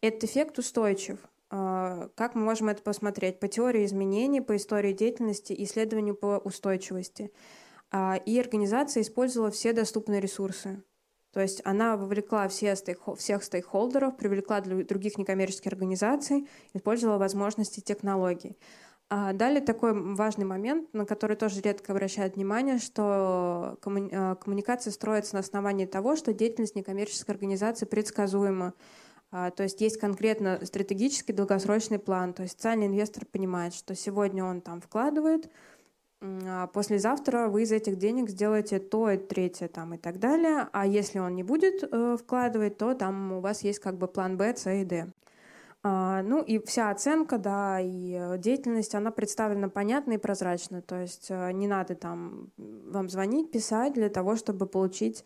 [0.01, 1.19] Этот эффект устойчив.
[1.49, 3.39] Как мы можем это посмотреть?
[3.39, 7.31] По теории изменений, по истории деятельности, исследованию по устойчивости.
[8.25, 10.83] И организация использовала все доступные ресурсы.
[11.31, 18.57] То есть она вовлекла все стейк, всех стейкхолдеров, привлекла других некоммерческих организаций, использовала возможности технологий.
[19.15, 25.35] А далее такой важный момент, на который тоже редко обращают внимание, что а, коммуникация строится
[25.35, 28.73] на основании того, что деятельность некоммерческой организации предсказуема.
[29.29, 32.33] А, то есть есть конкретно стратегический долгосрочный план.
[32.33, 35.47] То есть социальный инвестор понимает, что сегодня он там вкладывает,
[36.19, 40.69] а послезавтра вы из этих денег сделаете то и третье там и так далее.
[40.73, 44.37] А если он не будет э, вкладывать, то там у вас есть как бы план
[44.37, 45.13] Б, С и Д.
[45.85, 50.81] А, ну и вся оценка, да, и деятельность, она представлена понятно и прозрачно.
[50.81, 55.25] То есть э, не надо там вам звонить, писать для того, чтобы получить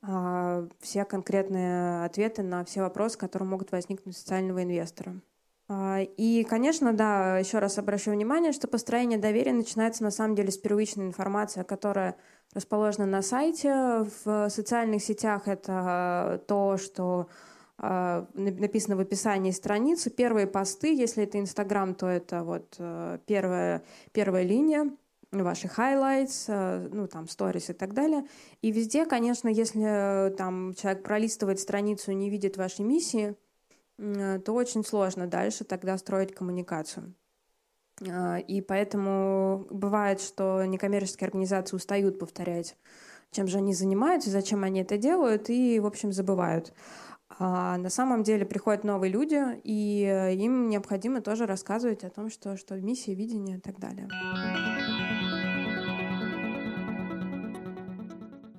[0.00, 5.20] а, все конкретные ответы на все вопросы, которые могут возникнуть у социального инвестора.
[5.68, 10.50] А, и, конечно, да, еще раз обращу внимание, что построение доверия начинается на самом деле
[10.50, 12.16] с первичной информации, которая
[12.54, 14.06] расположена на сайте.
[14.24, 17.28] В социальных сетях это то, что
[17.78, 20.10] написано в описании страницы.
[20.10, 24.90] Первые посты, если это Инстаграм, то это вот э, первая, первая линия
[25.30, 28.26] ваши highlights, э, ну, там, stories и так далее.
[28.62, 33.36] И везде, конечно, если э, там человек пролистывает страницу и не видит вашей миссии,
[33.98, 37.14] то очень сложно дальше тогда строить коммуникацию.
[38.00, 42.76] Э, и поэтому бывает, что некоммерческие организации устают повторять,
[43.30, 46.72] чем же они занимаются, зачем они это делают, и, в общем, забывают.
[47.30, 52.30] А на самом деле приходят новые люди, и э, им необходимо тоже рассказывать о том,
[52.30, 54.08] что, что миссия, видение и так далее.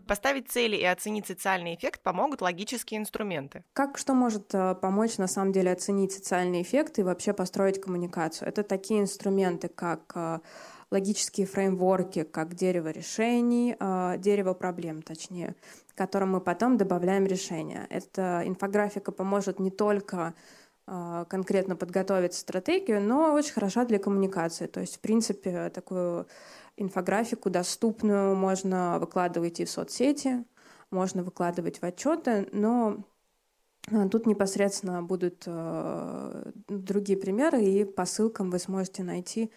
[0.07, 3.63] Поставить цели и оценить социальный эффект помогут логические инструменты.
[3.74, 8.47] Как что может э, помочь на самом деле оценить социальный эффект и вообще построить коммуникацию?
[8.47, 10.39] Это такие инструменты, как э,
[10.91, 13.76] логические фреймворки, как дерево решений,
[14.20, 15.55] дерево проблем, точнее,
[16.00, 17.86] которым мы потом добавляем решения.
[17.89, 20.34] Эта инфографика поможет не только
[20.86, 24.66] конкретно подготовить стратегию, но очень хороша для коммуникации.
[24.66, 26.26] То есть, в принципе, такую
[26.78, 30.45] инфографику доступную можно выкладывать и в соцсети,
[30.89, 33.04] можно выкладывать в отчеты, но
[33.91, 39.52] э, тут непосредственно будут э, другие примеры, и по ссылкам вы сможете найти.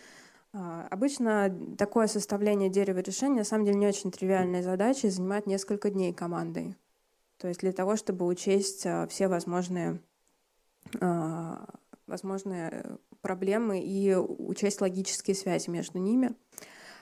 [0.53, 5.47] Э, обычно такое составление дерева решения на самом деле не очень тривиальная задача и занимает
[5.47, 6.77] несколько дней командой.
[7.39, 10.01] То есть для того, чтобы учесть э, все возможные,
[11.01, 11.57] э,
[12.07, 16.35] возможные проблемы и учесть логические связи между ними.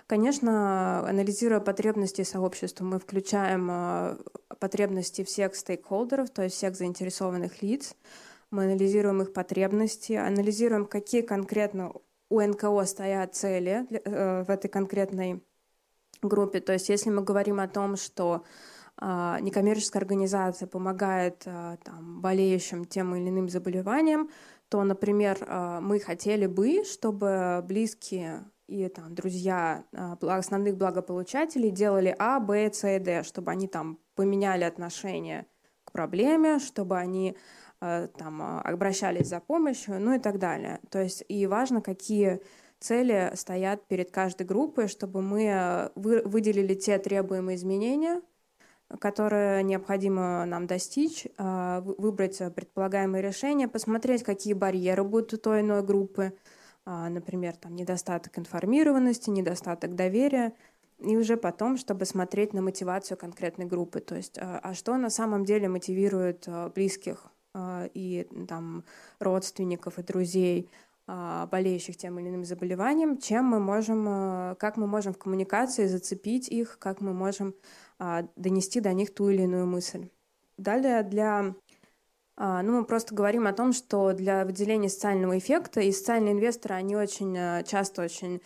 [0.07, 4.19] Конечно, анализируя потребности сообщества, мы включаем а,
[4.59, 7.95] потребности всех стейкхолдеров, то есть всех заинтересованных лиц.
[8.51, 11.93] Мы анализируем их потребности, анализируем, какие конкретно
[12.31, 15.43] у НКО стоят цели э, в этой конкретной
[16.23, 16.61] группе.
[16.61, 18.45] То есть если мы говорим о том, что
[19.03, 24.29] а, некоммерческая организация помогает а, там, болеющим тем или иным заболеванием,
[24.69, 25.45] то, например,
[25.81, 32.89] мы хотели бы, чтобы близкие и там друзья а, основных благополучателей делали А, Б, С
[32.89, 35.47] и Д, чтобы они там поменяли отношение
[35.85, 37.37] к проблеме, чтобы они
[37.81, 40.81] там обращались за помощью, ну и так далее.
[40.91, 42.41] То есть и важно, какие
[42.79, 48.21] цели стоят перед каждой группой, чтобы мы выделили те требуемые изменения,
[48.99, 56.35] которые необходимо нам достичь, выбрать предполагаемые решения, посмотреть, какие барьеры будут у той иной группы,
[56.85, 60.55] например, там недостаток информированности, недостаток доверия,
[61.01, 65.11] и уже потом, чтобы смотреть на мотивацию конкретной группы, то есть, а, а что на
[65.11, 68.85] самом деле мотивирует а, близких а, и там
[69.19, 70.71] родственников и друзей,
[71.07, 76.79] болеющих тем или иным заболеванием, чем мы можем, как мы можем в коммуникации зацепить их,
[76.79, 77.55] как мы можем
[78.37, 80.09] донести до них ту или иную мысль.
[80.57, 81.55] Далее для
[82.37, 86.97] ну, мы просто говорим о том, что для выделения социального эффекта и социальные инвесторы, они
[86.97, 88.41] очень часто очень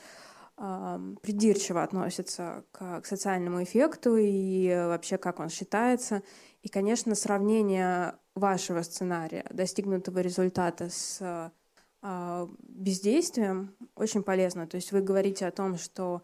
[0.57, 6.23] придирчиво относится к, к социальному эффекту и вообще как он считается.
[6.63, 11.51] И, конечно, сравнение вашего сценария, достигнутого результата с
[12.03, 14.67] э, бездействием очень полезно.
[14.67, 16.23] То есть вы говорите о том, что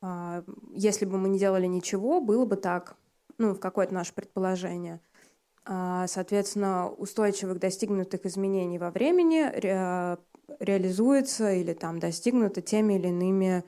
[0.00, 0.42] э,
[0.74, 2.96] если бы мы не делали ничего, было бы так,
[3.38, 5.00] ну, в какое-то наше предположение.
[5.64, 9.50] Э, соответственно, устойчивых достигнутых изменений во времени
[10.58, 13.64] реализуется или там достигнуто теми или иными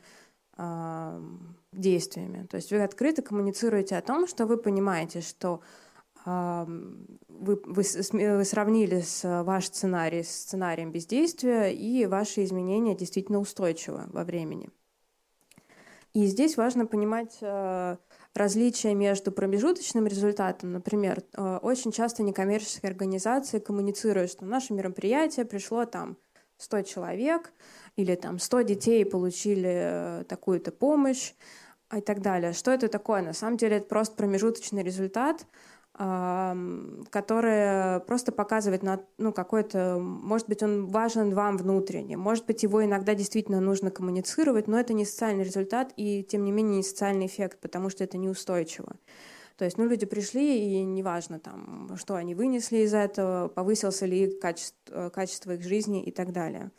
[1.73, 2.47] действиями.
[2.47, 5.63] То есть вы открыто коммуницируете о том, что вы понимаете, что
[6.25, 14.05] вы, вы, вы сравнили с ваш сценарий с сценарием бездействия, и ваши изменения действительно устойчивы
[14.09, 14.71] во времени.
[16.15, 17.97] И здесь важно понимать э,
[18.35, 20.73] различия между промежуточным результатом.
[20.73, 26.17] Например, э, очень часто некоммерческие организации коммуницируют, что наше мероприятие пришло там
[26.59, 27.53] 100 человек,
[27.97, 31.33] или там 100 детей получили э, такую-то помощь
[31.93, 32.53] и так далее.
[32.53, 33.21] Что это такое?
[33.21, 35.47] На самом деле это просто промежуточный результат,
[35.97, 42.85] который просто показывает на ну, какой-то, может быть, он важен вам внутренне, может быть, его
[42.85, 47.27] иногда действительно нужно коммуницировать, но это не социальный результат и, тем не менее, не социальный
[47.27, 48.97] эффект, потому что это неустойчиво.
[49.57, 54.37] То есть, ну, люди пришли, и неважно, там, что они вынесли из этого, повысился ли
[54.37, 56.73] качество, качество их жизни и так далее.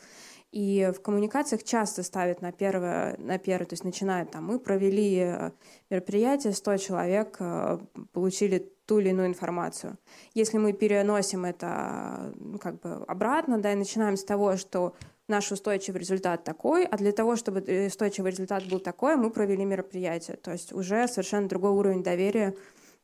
[0.52, 5.18] И в коммуникациях часто ставят на первое, на первое, то есть начинают там, мы провели
[5.18, 5.50] э,
[5.90, 7.78] мероприятие, 100 человек э,
[8.12, 9.98] получили ту или иную информацию.
[10.34, 14.94] Если мы переносим это ну, как бы обратно, да, и начинаем с того, что
[15.28, 19.64] наш устойчивый результат такой, а для того, чтобы э, устойчивый результат был такой, мы провели
[19.64, 20.36] мероприятие.
[20.36, 22.54] То есть уже совершенно другой уровень доверия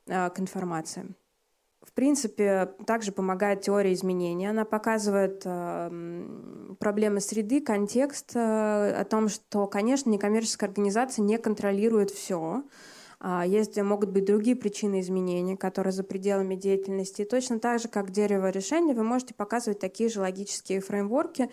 [0.06, 1.06] э, к информации.
[1.82, 4.46] В принципе, также помогает теория изменений.
[4.46, 12.10] Она показывает э, проблемы среды, контекст э, о том, что, конечно, некоммерческая организация не контролирует
[12.10, 12.62] все.
[13.24, 17.22] А есть, могут быть другие причины изменений, которые за пределами деятельности.
[17.22, 21.48] И точно так же, как дерево решения, вы можете показывать такие же логические фреймворки,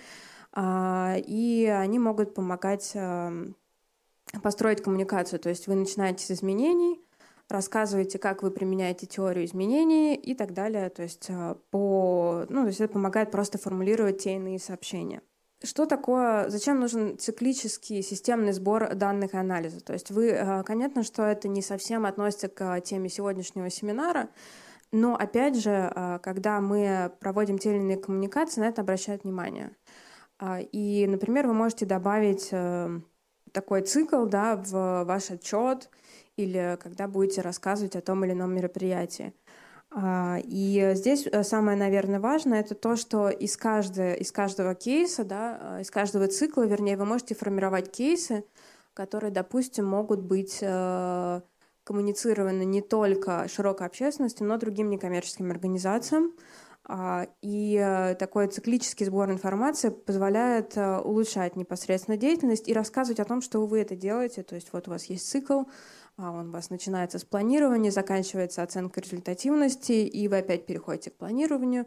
[0.51, 3.55] а, и они могут помогать эм,
[4.41, 5.39] построить коммуникацию.
[5.39, 6.99] То есть вы начинаете с изменений,
[7.49, 10.89] рассказываете, как вы применяете теорию изменений и так далее.
[10.89, 15.21] То есть, э, по, ну, то есть это помогает просто формулировать те иные сообщения.
[15.61, 19.81] Что такое, зачем нужен циклический системный сбор данных и анализа?
[19.81, 24.29] То есть вы, э, понятно, что это не совсем относится к теме сегодняшнего семинара,
[24.93, 29.75] но опять же, э, когда мы проводим те или иные коммуникации, на это обращают внимание.
[30.39, 33.01] А, и, например, вы можете добавить э,
[33.51, 35.89] такой цикл да, в ваш отчет
[36.37, 39.33] или когда будете рассказывать о том или ином мероприятии.
[39.91, 45.23] А, и здесь э, самое, наверное, важное это то, что из, каждого, из каждого кейса,
[45.23, 48.45] да, э, из каждого цикла, вернее, вы можете формировать кейсы,
[48.93, 50.59] которые, допустим, могут быть
[51.89, 56.33] коммуницированы не только широкой общественности, но и другим некоммерческим организациям.
[56.91, 63.25] А, и э, такой циклический сбор информации позволяет э, улучшать непосредственно деятельность и рассказывать о
[63.25, 64.41] том, что вы это делаете.
[64.41, 65.63] То есть вот у вас есть цикл,
[66.19, 71.85] он у вас начинается с планирования, заканчивается оценкой результативности, и вы опять переходите к планированию.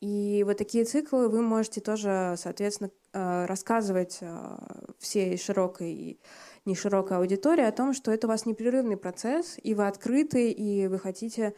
[0.00, 4.20] И вот такие циклы вы можете тоже, соответственно, э, рассказывать
[4.98, 6.20] всей широкой и
[6.64, 10.86] не широкой аудитории о том, что это у вас непрерывный процесс, и вы открыты, и
[10.88, 11.54] вы хотите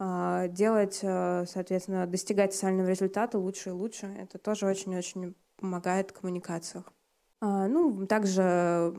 [0.00, 4.06] а, делать, э, соответственно, достигать социального результата лучше и лучше.
[4.06, 6.84] Это тоже очень-очень помогает в коммуникациях.
[7.40, 8.94] А, ну, также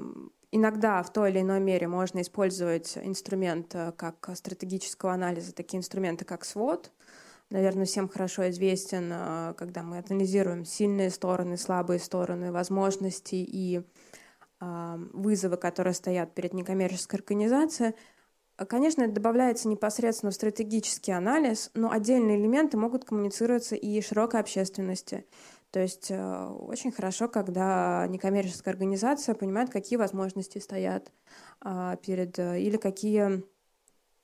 [0.52, 6.26] иногда в той или иной мере можно использовать инструмент э, как стратегического анализа, такие инструменты,
[6.26, 6.90] как SWOT.
[7.50, 13.82] Наверное, всем хорошо известен, э, когда мы анализируем сильные стороны, слабые стороны, возможности и
[14.62, 17.94] вызовы, которые стоят перед некоммерческой организацией,
[18.68, 25.26] Конечно, это добавляется непосредственно в стратегический анализ, но отдельные элементы могут коммуницироваться и широкой общественности.
[25.72, 31.12] То есть э, очень хорошо, когда некоммерческая организация понимает, какие возможности стоят
[31.62, 33.44] а, перед э, или какие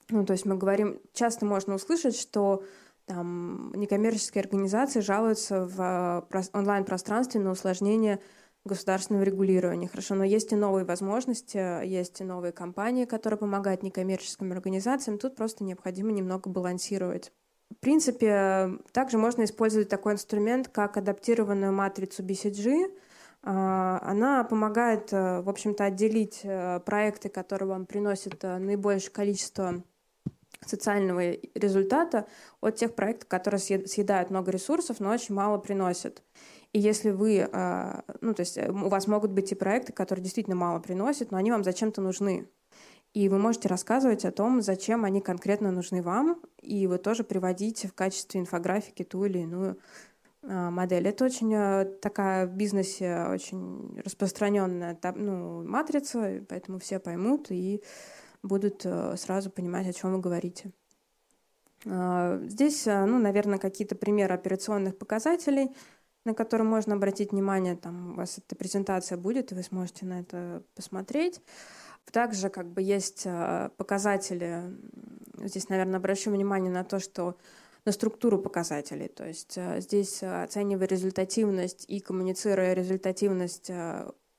[0.08, 2.62] ну, то есть мы говорим, часто можно услышать, что
[3.06, 8.20] там некоммерческие организации жалуются в э, онлайн-пространстве на усложнение
[8.64, 9.88] государственного регулирования.
[9.88, 15.18] Хорошо, но есть и новые возможности, есть и новые компании, которые помогают некоммерческим организациям.
[15.18, 17.32] Тут просто необходимо немного балансировать.
[17.70, 22.92] В принципе, также можно использовать такой инструмент, как адаптированную матрицу BCG.
[23.42, 29.82] А, она помогает, э, в общем-то, отделить э, проекты, которые вам приносят наибольшее количество
[30.64, 32.26] социального результата
[32.60, 36.22] от тех проектов, которые съедают много ресурсов, но очень мало приносят.
[36.72, 40.22] И если вы, а, ну, то есть э, у вас могут быть и проекты, которые
[40.22, 42.48] действительно мало приносят, но они вам зачем-то нужны.
[43.16, 47.88] И вы можете рассказывать о том, зачем они конкретно нужны вам, и вы тоже приводите
[47.88, 49.78] в качестве инфографики ту или иную
[50.42, 51.08] а, модель.
[51.08, 57.82] Это очень э, такая в бизнесе очень распространенная ну, матрица, поэтому все поймут и
[58.42, 60.72] будут э, сразу понимать, о чем вы говорите.
[61.86, 65.74] А, здесь, ну, наверное, какие-то примеры операционных показателей,
[66.26, 67.76] на которые можно обратить внимание.
[67.76, 71.40] Там у вас эта презентация будет, и вы сможете на это посмотреть.
[72.12, 74.62] Также как бы есть э, показатели,
[75.38, 77.36] здесь, наверное, обращу внимание на то, что
[77.84, 79.08] на структуру показателей.
[79.08, 83.70] То есть здесь оценивая результативность и коммуницируя результативность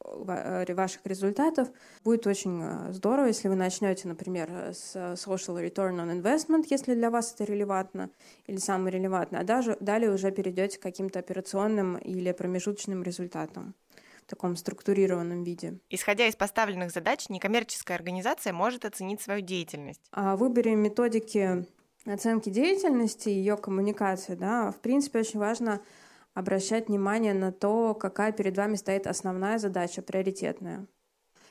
[0.07, 1.69] Э, ваших результатов.
[2.03, 7.09] Будет очень э, здорово, если вы начнете, например, с social return on investment, если для
[7.09, 8.09] вас это релевантно
[8.45, 13.75] или самое релевантное, а даже далее уже перейдете к каким-то операционным или промежуточным результатам
[14.27, 15.79] таком структурированном виде.
[15.89, 20.01] Исходя из поставленных задач, некоммерческая организация может оценить свою деятельность.
[20.11, 21.65] О выборе методики
[22.05, 25.81] оценки деятельности, ее коммуникации, да, в принципе, очень важно
[26.33, 30.87] обращать внимание на то, какая перед вами стоит основная задача, приоритетная.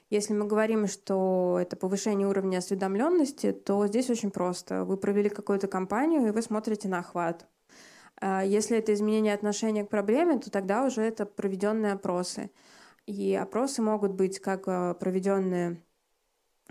[0.09, 4.85] Если мы говорим, что это повышение уровня осведомленности, то здесь очень просто.
[4.85, 7.49] Вы провели какую-то кампанию, и вы смотрите на охват.
[8.21, 12.51] А если это изменение отношения к проблеме, то тогда уже это проведенные опросы.
[13.07, 15.83] И опросы могут быть как а, проведенные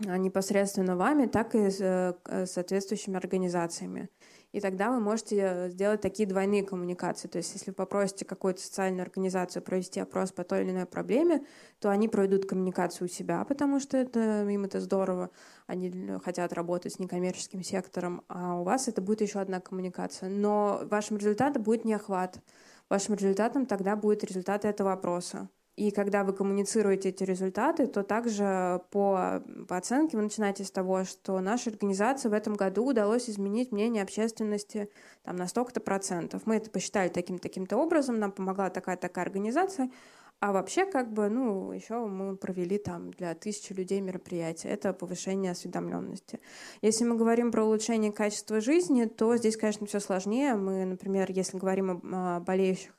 [0.05, 4.09] а, непосредственно вами, так и с э, соответствующими организациями.
[4.55, 7.27] И тогда вы можете сделать такие двойные коммуникации.
[7.27, 11.45] То есть если вы попросите какую-то социальную организацию провести опрос по той или иной проблеме,
[11.79, 15.29] то они проведут коммуникацию у себя, потому что это, им это здорово.
[15.67, 20.29] Они хотят работать с некоммерческим сектором, а у вас это будет еще одна коммуникация.
[20.29, 22.39] Но вашим результатом будет не охват.
[22.87, 25.49] Вашим результатом тогда будет результат этого опроса.
[25.75, 31.03] И когда вы коммуницируете эти результаты, то также по, по оценке вы начинаете с того,
[31.03, 34.89] что нашей организации в этом году удалось изменить мнение общественности
[35.23, 36.43] там, на столько-то процентов.
[36.45, 39.91] Мы это посчитали таким-таким-то образом, нам помогла такая-такая организация,
[40.39, 44.69] а вообще, как бы, ну, еще мы провели там для тысячи людей мероприятия.
[44.69, 46.39] Это повышение осведомленности.
[46.81, 50.55] Если мы говорим про улучшение качества жизни, то здесь, конечно, все сложнее.
[50.55, 52.91] Мы, например, если говорим о болеющих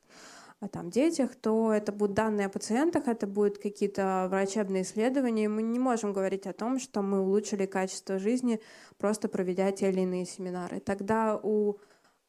[0.60, 5.48] о там, детях, то это будут данные о пациентах, это будут какие-то врачебные исследования.
[5.48, 8.60] Мы не можем говорить о том, что мы улучшили качество жизни,
[8.96, 10.80] просто проведя те или иные семинары.
[10.80, 11.76] Тогда у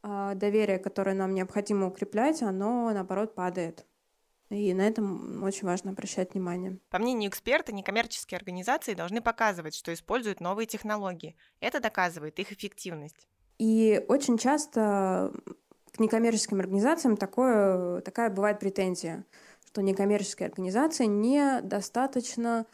[0.04, 3.86] э, доверия, которое нам необходимо укреплять, оно, наоборот, падает.
[4.50, 6.80] И на этом очень важно обращать внимание.
[6.90, 11.36] По мнению эксперта, некоммерческие организации должны показывать, что используют новые технологии.
[11.60, 13.28] Это доказывает их эффективность.
[13.58, 15.34] И очень часто
[16.00, 19.26] некоммерческим организациям такое, такая бывает претензия,
[19.66, 22.66] что некоммерческие организации недостаточно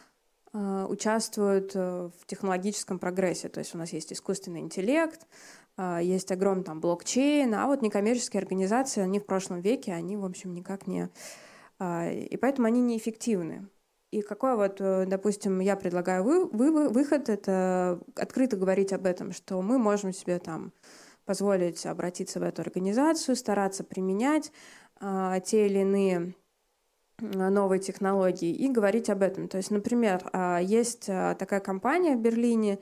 [0.54, 3.50] э, участвуют э, в технологическом прогрессе.
[3.50, 5.28] То есть у нас есть искусственный интеллект,
[5.78, 10.26] э, есть огромный там блокчейн, а вот некоммерческие организации, они в прошлом веке, они, в
[10.26, 11.10] общем, никак не...
[11.82, 13.68] И поэтому они неэффективны.
[14.12, 19.62] И какой вот, допустим, я предлагаю вы, вы, выход, это открыто говорить об этом, что
[19.62, 20.72] мы можем себе там
[21.26, 24.52] позволить обратиться в эту организацию, стараться применять
[25.00, 26.34] а, те или иные
[27.20, 29.48] а, новые технологии и говорить об этом.
[29.48, 32.80] То есть, например, а, есть такая компания в Берлине,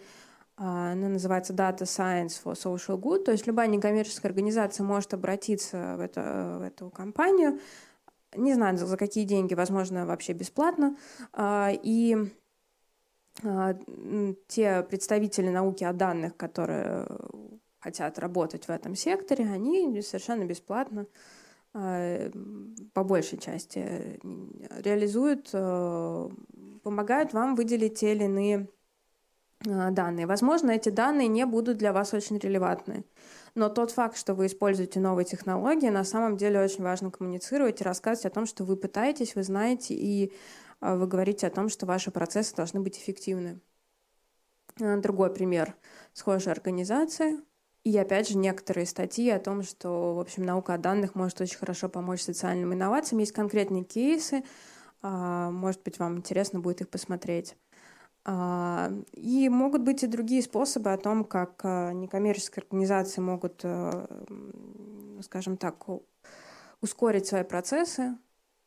[0.58, 5.96] а, она называется Data Science for Social Good, то есть любая некоммерческая организация может обратиться
[5.98, 7.60] в, это, в эту компанию,
[8.36, 10.96] не знаю, за какие деньги, возможно, вообще бесплатно,
[11.38, 12.18] и
[14.48, 17.08] те представители науки о данных, которые
[17.82, 21.08] хотят работать в этом секторе, они совершенно бесплатно
[21.74, 22.32] э,
[22.94, 24.20] по большей части
[24.82, 26.30] реализуют, э,
[26.84, 28.70] помогают вам выделить те или иные
[29.64, 30.26] данные.
[30.26, 33.04] Возможно, эти данные не будут для вас очень релевантны.
[33.54, 37.84] Но тот факт, что вы используете новые технологии, на самом деле очень важно коммуницировать и
[37.84, 40.34] рассказывать о том, что вы пытаетесь, вы знаете, и
[40.80, 43.60] вы говорите о том, что ваши процессы должны быть эффективны.
[44.78, 45.76] Другой пример.
[46.14, 47.42] Схожая организация.
[47.84, 51.58] И опять же некоторые статьи о том, что, в общем, наука о данных может очень
[51.58, 53.20] хорошо помочь социальным инновациям.
[53.20, 54.44] Есть конкретные кейсы.
[55.02, 57.56] А, может быть, вам интересно будет их посмотреть.
[58.24, 63.66] А, и могут быть и другие способы о том, как а, некоммерческие организации могут,
[65.24, 65.84] скажем так,
[66.82, 68.16] ускорить свои процессы,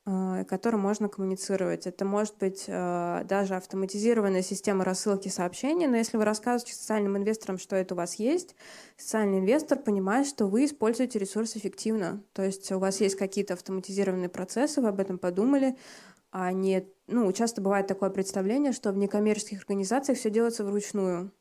[0.05, 1.87] которым можно коммуницировать.
[1.87, 7.75] Это может быть даже автоматизированная система рассылки сообщений, но если вы рассказываете социальным инвесторам, что
[7.75, 8.55] это у вас есть,
[8.99, 12.23] социальный инвестор понимает, что вы используете ресурс эффективно.
[12.35, 15.77] То есть у вас есть какие-то автоматизированные процессы, вы об этом подумали,
[16.31, 16.87] а не...
[17.07, 21.33] Ну, часто бывает такое представление, что в некоммерческих организациях все делается вручную,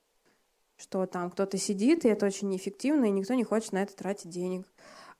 [0.77, 4.29] что там кто-то сидит, и это очень неэффективно, и никто не хочет на это тратить
[4.29, 4.65] денег.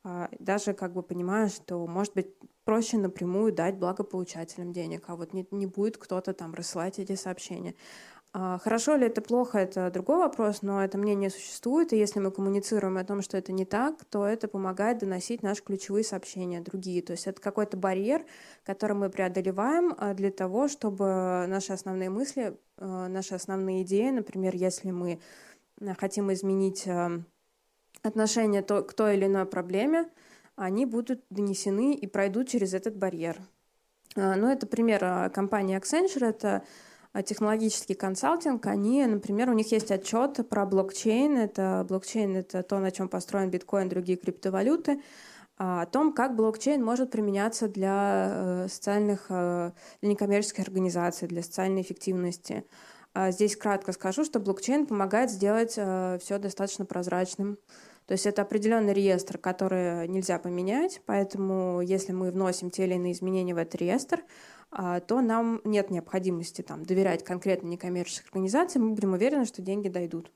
[0.06, 2.28] А, даже как бы понимая, что, может быть,
[2.66, 7.74] проще напрямую дать благополучателям денег, а вот не, не будет кто-то там рассылать эти сообщения.
[8.34, 12.32] А, хорошо ли это плохо, это другой вопрос, но это мнение существует, и если мы
[12.32, 17.02] коммуницируем о том, что это не так, то это помогает доносить наши ключевые сообщения другие.
[17.02, 18.26] То есть это какой-то барьер,
[18.66, 24.92] который мы преодолеваем а, для того, чтобы наши основные мысли, наши основные идеи, например, если
[24.92, 25.22] мы
[25.98, 26.88] хотим изменить
[28.04, 30.10] отношение к той или иной проблеме,
[30.56, 33.38] они будут донесены и пройдут через этот барьер.
[34.16, 36.64] Ну, это пример компании Accenture, это
[37.14, 41.38] а технологический консалтинг, они, например, у них есть отчет про блокчейн.
[41.38, 45.00] Это блокчейн— это то, на чем построен биткоин, другие криптовалюты
[45.56, 49.72] а, о том, как блокчейн может применяться для э, социальных, э,
[50.02, 52.66] для некоммерческих организаций, для социальной эффективности.
[53.14, 57.60] А здесь кратко скажу, что блокчейн помогает сделать э, все достаточно прозрачным.
[58.06, 63.14] То есть это определенный реестр, который нельзя поменять, поэтому если мы вносим те или иные
[63.14, 64.24] изменения в этот реестр,
[64.72, 69.88] а, то нам нет необходимости там, доверять конкретно некоммерческой организации, мы будем уверены, что деньги
[69.88, 70.32] дойдут.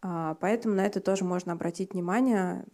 [0.00, 2.64] А, поэтому на это тоже можно обратить внимание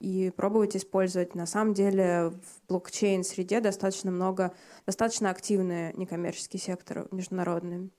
[0.00, 1.34] и пробовать использовать.
[1.34, 4.54] На самом деле в блокчейн-среде достаточно много,
[4.84, 7.90] достаточно активный некоммерческий сектор международный.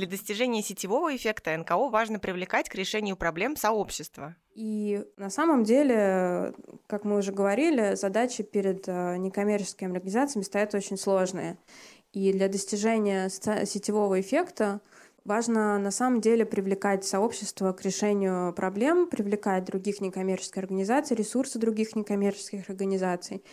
[0.00, 4.34] Для достижения сетевого эффекта НКО важно привлекать к решению проблем сообщества.
[4.54, 6.54] И на самом деле,
[6.86, 11.58] как мы уже говорили, задачи перед э, некоммерческими организациями стоят очень сложные.
[12.14, 14.80] И для достижения сетевого эффекта
[15.26, 21.94] важно на самом деле привлекать сообщество к решению проблем, привлекать других некоммерческих организаций, ресурсы других
[21.94, 23.44] некоммерческих организаций.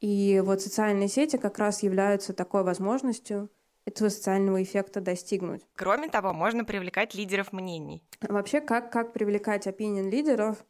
[0.00, 3.50] И вот социальные сети как раз являются такой возможностью
[3.86, 5.62] этого социального эффекта достигнуть.
[5.74, 8.02] Кроме того, можно привлекать лидеров мнений.
[8.20, 10.64] Вообще, как, как привлекать opinion лидеров,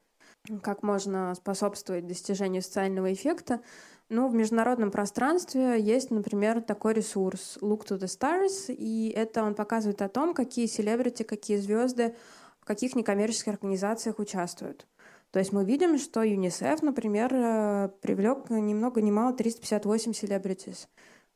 [0.63, 3.61] как можно способствовать достижению социального эффекта,
[4.09, 9.57] ну, в международном пространстве есть, например, такой ресурс Look to the Stars, и это он
[9.57, 12.15] показывает о том, какие селебрити, какие звезды
[12.61, 14.87] в каких некоммерческих организациях участвуют.
[15.33, 20.89] То есть мы видим, что ЮНИСЕФ, например, э, привлек ни много ни мало 358 селебритис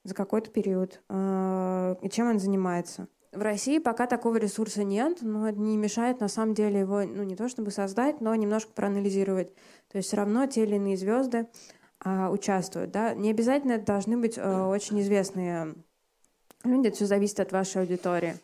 [0.05, 1.01] за какой-то период.
[1.09, 3.09] А, и чем он занимается?
[3.33, 7.23] В России пока такого ресурса нет, но это не мешает на самом деле его, ну
[7.23, 9.55] не то чтобы создать, но немножко проанализировать.
[9.91, 11.47] То есть все равно те или иные звезды
[12.01, 12.91] а, участвуют.
[12.91, 13.15] Да?
[13.15, 15.75] Не обязательно это должны быть а, очень известные
[16.65, 18.35] люди, это все зависит от вашей аудитории.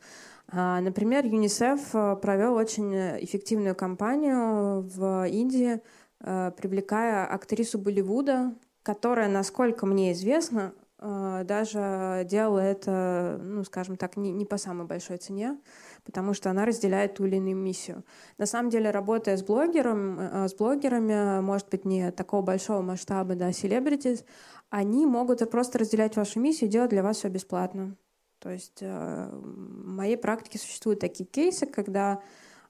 [0.49, 5.81] А, например, ЮНИСЕФ а, провел очень эффективную кампанию в Индии,
[6.21, 14.33] а, привлекая актрису Болливуда, которая, насколько мне известно, даже делала это, ну, скажем так, не,
[14.33, 15.59] не по самой большой цене,
[16.05, 18.03] потому что она разделяет ту или иную миссию.
[18.39, 23.35] На самом деле, работая с блогером, э, с блогерами, может быть, не такого большого масштаба,
[23.35, 24.25] да, селебритис,
[24.71, 27.97] они могут просто разделять вашу миссию и делать для вас все бесплатно.
[28.39, 32.21] То есть э, в моей практике существуют такие кейсы, когда а,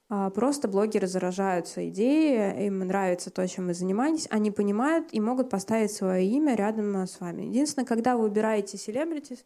[0.09, 5.93] просто блогеры заражаются идеей, им нравится то, чем вы занимаетесь, они понимают и могут поставить
[5.93, 7.43] свое имя рядом с вами.
[7.43, 9.45] Единственное, когда вы выбираете селебритис,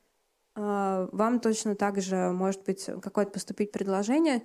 [0.54, 4.42] а, вам точно так же может быть какое-то поступить предложение,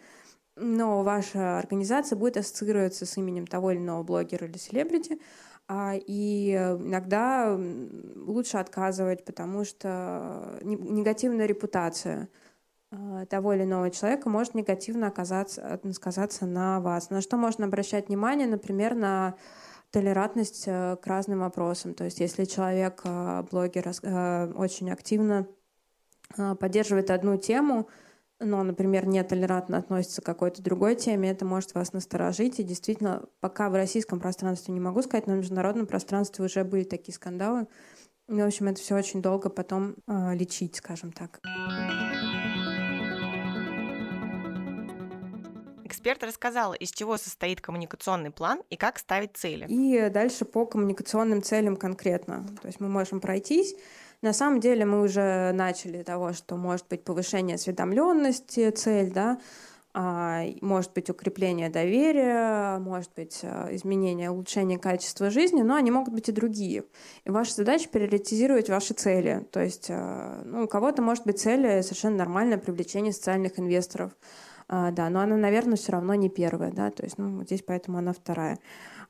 [0.55, 5.19] но ваша организация будет ассоциироваться с именем того или иного блогера или селебрити,
[5.67, 7.59] а, и иногда
[8.15, 12.44] лучше отказывать, потому что негативная репутация– а,
[13.30, 17.09] того или иного человека может негативно оказаться, сказаться на вас.
[17.09, 19.35] На что можно обращать внимание, например, на
[19.91, 21.93] толерантность э, к разным вопросам.
[21.93, 25.47] То есть если человек, э, блогер, э, очень активно
[26.59, 27.88] поддерживает одну тему,
[28.39, 32.59] но, например, нетолерантно относится к какой-то другой теме, это может вас насторожить.
[32.59, 36.84] И действительно, пока в российском пространстве не могу сказать, но в международном пространстве уже были
[36.84, 37.67] такие скандалы.
[38.27, 41.39] И, в общем, это все очень долго потом э, лечить, скажем так.
[46.06, 49.65] Эксперт рассказала, из чего состоит коммуникационный план и как ставить цели.
[49.68, 52.45] И дальше по коммуникационным целям конкретно.
[52.61, 53.73] То есть мы можем пройтись.
[54.22, 59.40] На самом деле мы уже начали того, что может быть повышение осведомленности, цель, да,
[59.95, 66.14] а, может быть укрепление доверия, может быть а, изменение, улучшение качества жизни, но они могут
[66.14, 66.84] быть и другие.
[67.23, 69.48] И ваша задача приоритизировать ваши цели.
[69.52, 74.11] То есть а, ну, у кого-то может быть цель совершенно нормальное привлечение социальных инвесторов,
[74.67, 78.13] да, но она, наверное, все равно не первая, да, то есть ну, здесь поэтому она
[78.13, 78.59] вторая.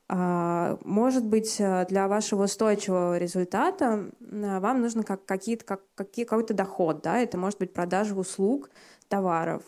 [0.08, 1.56] Может быть,
[1.88, 7.58] для вашего устойчивого результата вам нужно как, какие-то, как, какие, какой-то доход, да, это может
[7.58, 8.70] быть продажа услуг,
[9.08, 9.62] товаров,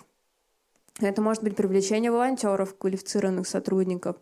[1.00, 4.16] это может быть привлечение волонтеров, квалифицированных сотрудников.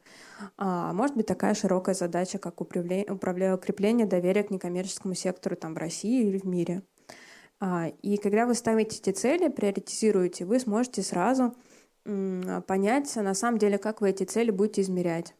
[0.58, 5.78] А может быть такая широкая задача, как управление, укрепление доверия к некоммерческому сектору там, в
[5.78, 6.82] России или в мире.
[7.60, 11.54] А, и когда вы ставите эти цели, приоритизируете, вы сможете сразу
[12.04, 15.34] м, понять, на самом деле, как вы эти цели будете измерять.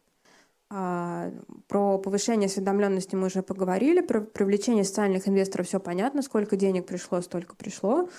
[0.69, 1.31] А,
[1.67, 7.21] про повышение осведомленности мы уже поговорили, про привлечение социальных инвесторов все понятно, сколько денег пришло,
[7.21, 8.09] столько пришло.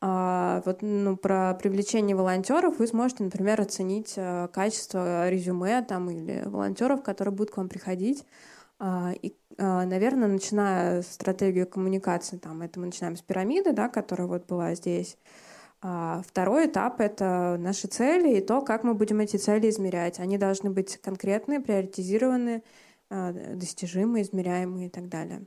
[0.00, 6.42] А, вот ну, про привлечение волонтеров вы сможете, например, оценить а, качество резюме там, или
[6.46, 8.24] волонтеров, которые будут к вам приходить.
[8.78, 14.26] А, и, а, наверное, начиная стратегию коммуникации, там, это мы начинаем с пирамиды, да, которая
[14.26, 15.16] вот была здесь.
[15.82, 20.20] А, второй этап— это наши цели и то, как мы будем эти цели измерять.
[20.20, 22.62] Они должны быть конкретные, приоритизированные,
[23.10, 25.46] а, достижимые, измеряемые и так далее.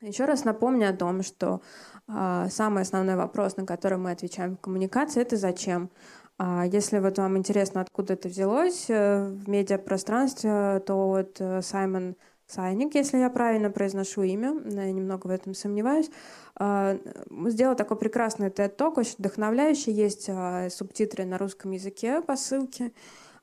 [0.00, 1.60] Еще раз напомню о том, что
[2.06, 5.90] самый основной вопрос, на который мы отвечаем в коммуникации, это зачем.
[6.38, 12.14] А если вот вам интересно, откуда это взялось э, в медиапространстве, то вот э, Саймон
[12.48, 16.10] Сайник, если я правильно произношу имя, я немного в этом сомневаюсь,
[16.58, 16.98] э,
[17.46, 22.92] сделал такой прекрасный TED-ток, очень вдохновляющий, есть э, субтитры на русском языке по ссылке.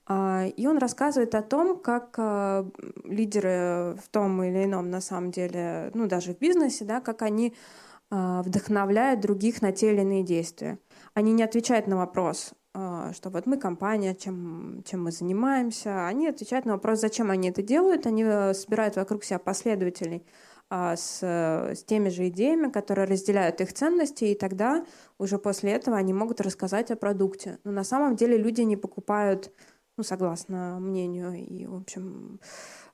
[0.08, 2.68] А, и он рассказывает о том, как а,
[3.04, 7.56] лидеры в том или ином, на самом деле, ну даже в бизнесе, да, как они
[8.12, 10.78] а, вдохновляют других на те или иные действия.
[11.14, 12.54] Они не отвечают на вопрос,
[13.14, 16.08] что вот мы компания, чем, чем мы занимаемся.
[16.08, 18.06] Они отвечают на вопрос, зачем они это делают.
[18.06, 20.26] Они э, собирают вокруг себя последователей
[20.70, 24.84] с, с теми же идеями, которые разделяют их ценности, и тогда
[25.20, 27.60] уже после этого они могут рассказать о продукте.
[27.64, 29.52] Но на самом деле люди не покупают
[29.98, 32.40] ну, согласно мнению и, в общем,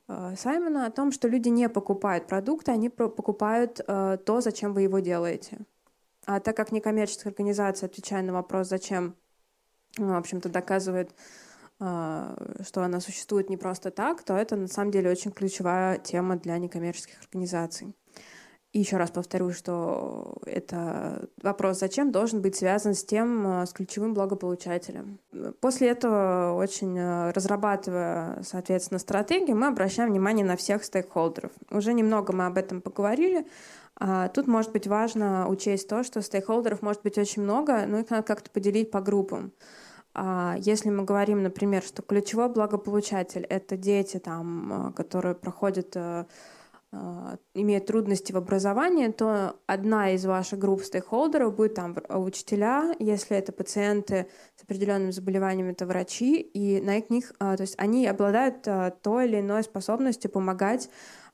[0.07, 4.83] э, Саймона, о том, что люди не покупают продукты, они покупают э, то, зачем вы
[4.83, 5.59] его делаете.
[6.25, 9.15] А так как некоммерческая организация, отвечая на вопрос, зачем,
[9.97, 11.11] в общем-то, доказывает,
[11.79, 16.37] э, что она существует не просто так, то это на самом деле очень ключевая тема
[16.37, 17.95] для некоммерческих организаций.
[18.73, 23.73] И еще раз повторю, что это вопрос «зачем?» должен быть связан с тем, э, с
[23.73, 25.19] ключевым благополучателем.
[25.59, 31.51] После этого, очень э, разрабатывая, соответственно, стратегию, мы обращаем внимание на всех стейкхолдеров.
[31.69, 33.45] Уже немного мы об этом поговорили.
[33.99, 38.09] А тут может быть важно учесть то, что стейкхолдеров может быть очень много, но их
[38.09, 39.51] надо как-то поделить по группам.
[40.13, 45.95] А если мы говорим, например, что ключевой благополучатель— это дети, там, э, которые проходят
[46.93, 53.37] а, имеют трудности в образовании, то одна из ваших групп стейкхолдеров будет там учителя, если
[53.37, 54.27] это пациенты
[54.57, 59.27] с определенными заболеваниями, это врачи, и на них, а, то есть они обладают а, той
[59.27, 60.89] или иной способностью помогать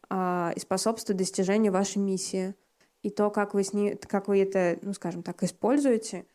[0.09, 2.55] и способствовать достижению вашей миссии.
[3.01, 6.25] И то, как вы, с ними, как вы это, ну, скажем так, используете,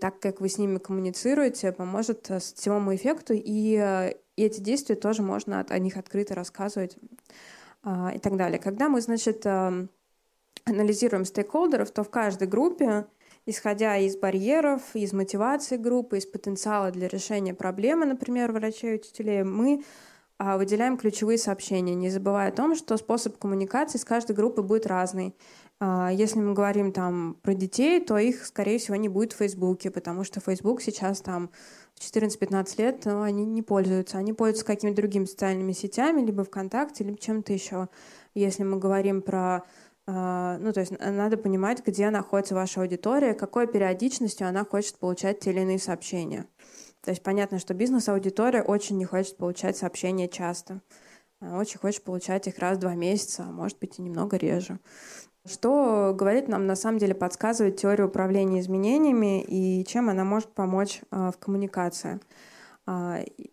[0.00, 5.60] так как вы с ними коммуницируете, поможет сетевому эффекту, и, и эти действия тоже можно
[5.60, 6.96] о них открыто рассказывать.
[7.84, 8.58] А, и так далее.
[8.58, 9.44] Когда мы, значит,
[10.64, 13.06] анализируем стейкхолдеров, то в каждой группе,
[13.46, 19.42] исходя из барьеров, из мотивации группы, из потенциала для решения проблемы, например, врачей и учителей,
[19.42, 19.82] мы
[20.38, 24.86] а, выделяем ключевые сообщения, не забывая о том, что способ коммуникации с каждой группой будет
[24.86, 25.34] разный.
[25.84, 29.90] А, если мы говорим там про детей, то их, скорее всего, не будет в Фейсбуке,
[29.90, 31.50] потому что Фейсбук сейчас там
[31.98, 34.16] 14-15 лет, но они не пользуются.
[34.16, 37.88] Они пользуются какими-то другими социальными сетями, либо ВКонтакте, либо чем-то еще.
[38.34, 39.64] Если мы говорим про
[40.06, 45.40] а, ну, то есть надо понимать, где находится ваша аудитория, какой периодичностью она хочет получать
[45.40, 46.46] те или иные сообщения.
[47.00, 50.80] То есть понятно, что бизнес-аудитория очень не хочет получать сообщения часто.
[51.40, 54.78] Очень хочет получать их раз в два месяца, а может быть и немного реже.
[55.44, 61.00] Что говорит нам, на самом деле, подсказывает теория управления изменениями и чем она может помочь
[61.10, 62.20] в коммуникации.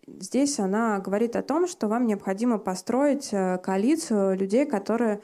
[0.06, 5.20] Здесь она говорит о том, что вам необходимо построить э, коалицию людей, которые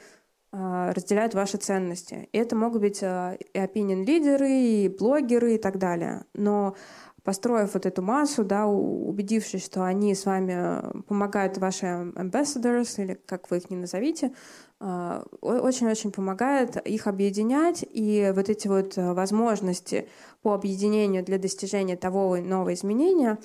[0.49, 2.29] а, разделяют ваши ценности.
[2.31, 6.23] Это могут быть а, и opinion-лидеры, и блогеры, и так далее.
[6.33, 6.75] Но
[7.23, 13.51] построив вот эту массу, да, убедившись, что они с вами помогают, ваши ambassadors, или как
[13.51, 14.31] вы их не назовите, а,
[14.79, 20.07] очень-очень помогает их объединять, и вот эти вот возможности
[20.41, 23.39] по объединению для достижения того нового изменения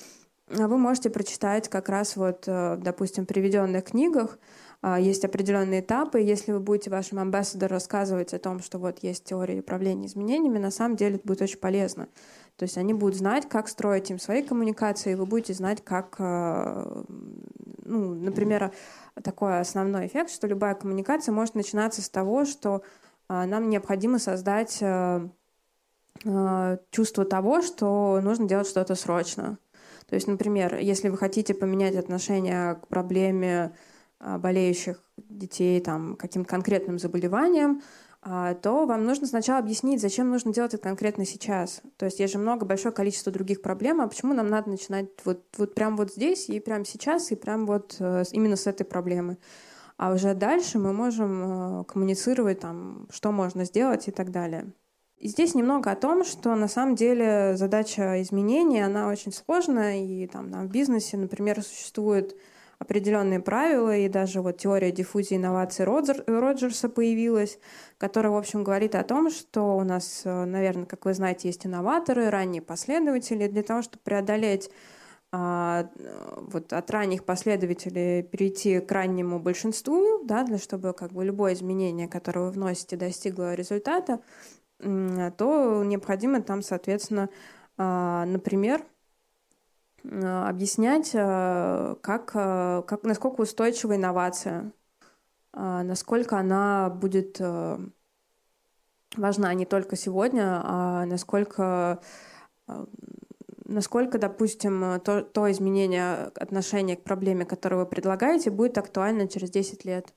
[0.47, 4.37] вы можете прочитать как раз вот, допустим, в приведенных книгах,
[4.85, 6.19] а, есть определенные этапы.
[6.19, 10.71] Если вы будете вашим амбассадору рассказывать о том, что вот есть теория управления изменениями, на
[10.71, 12.09] самом деле это будет очень полезно.
[12.57, 16.15] То есть они будут знать, как строить им свои коммуникации, и вы будете знать, как,
[16.19, 17.03] а,
[17.83, 18.71] ну, например,
[19.23, 22.83] такой основной эффект, что любая коммуникация может начинаться с того, что
[23.27, 24.83] а, нам необходимо создать
[26.91, 29.57] чувство того, что нужно делать что-то срочно.
[30.07, 33.75] То есть, например, если вы хотите поменять отношение к проблеме
[34.19, 37.81] болеющих детей там, каким-то конкретным заболеванием,
[38.23, 41.81] то вам нужно сначала объяснить, зачем нужно делать это конкретно сейчас.
[41.97, 45.43] То есть есть же много, большое количество других проблем, а почему нам надо начинать вот,
[45.57, 49.37] вот прямо вот здесь и прямо сейчас, и прямо вот э, именно с этой проблемы.
[49.97, 54.71] А уже дальше мы можем э, коммуницировать, там, что можно сделать и так далее.
[55.17, 60.27] И здесь немного о том, что на самом деле задача изменения, она очень сложная, и
[60.27, 62.35] там, там в бизнесе, например, существует
[62.83, 67.59] определенные правила, и даже вот теория диффузии инноваций Роджер, Роджерса появилась,
[67.97, 71.65] которая, в общем, говорит о том, что у нас, э, наверное, как вы знаете, есть
[71.65, 73.47] инноваторы, ранние последователи.
[73.47, 74.69] Для того, чтобы преодолеть
[75.35, 75.89] а,
[76.35, 82.07] вот от ранних последователей перейти к раннему большинству, да, для чтобы как бы любое изменение,
[82.07, 84.19] которое вы вносите, достигло результата,
[84.77, 87.29] то необходимо там, соответственно,
[87.77, 88.85] а, например,
[90.03, 94.71] объяснять, э, как, э, как, насколько устойчива инновация,
[95.55, 97.39] насколько она будет
[99.15, 102.01] важна не только сегодня, а насколько,
[103.63, 109.85] насколько допустим, то, то изменение отношения к проблеме, которое вы предлагаете, будет актуально через 10
[109.85, 110.11] лет.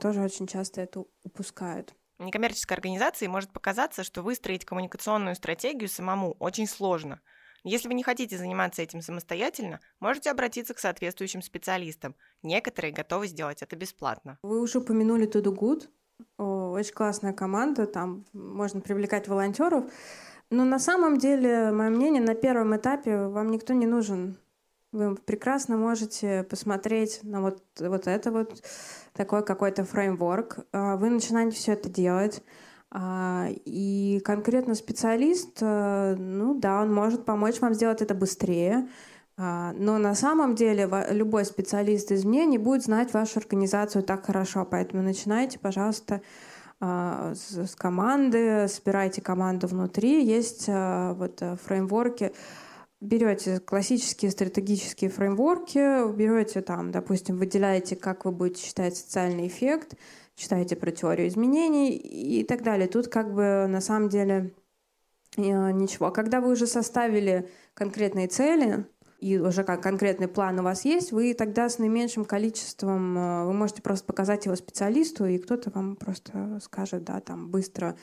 [0.00, 1.94] Тоже очень часто это упускают.
[2.18, 7.20] Некоммерческой организации может показаться, что выстроить коммуникационную стратегию самому очень сложно–
[7.64, 12.14] если вы не хотите заниматься этим самостоятельно, можете обратиться к соответствующим специалистам.
[12.42, 14.38] Некоторые готовы сделать это бесплатно.
[14.42, 15.82] Вы уже упомянули To Do.
[16.36, 19.84] Очень классная команда, там можно привлекать волонтеров.
[20.50, 24.36] Но на самом деле, мое мнение, на первом этапе вам никто не нужен.
[24.92, 28.62] Вы прекрасно можете посмотреть на вот, вот это вот
[29.12, 30.58] такой какой-то фреймворк.
[30.70, 32.42] А, вы начинаете все это делать.
[32.96, 38.88] А, и конкретно специалист, э, ну да, он может помочь вам сделать это быстрее,
[39.36, 44.26] а, но на самом деле любой специалист из мне не будет знать вашу организацию так
[44.26, 46.22] хорошо, поэтому начинайте, пожалуйста,
[46.78, 50.24] а, с команды, собирайте команду внутри.
[50.24, 52.32] Есть вот э, фреймворки,
[53.04, 59.94] берете классические стратегические фреймворки, берете там, допустим, выделяете, как вы будете считать социальный эффект,
[60.34, 62.88] читаете про теорию изменений и так далее.
[62.88, 64.54] Тут как бы на самом деле
[65.36, 66.10] э, ничего.
[66.10, 68.86] Когда вы уже составили конкретные цели,
[69.20, 73.52] и уже как конкретный план у вас есть, вы тогда с наименьшим количеством, э, вы
[73.52, 77.96] можете просто показать его специалисту, и кто-то вам просто скажет, да, там быстро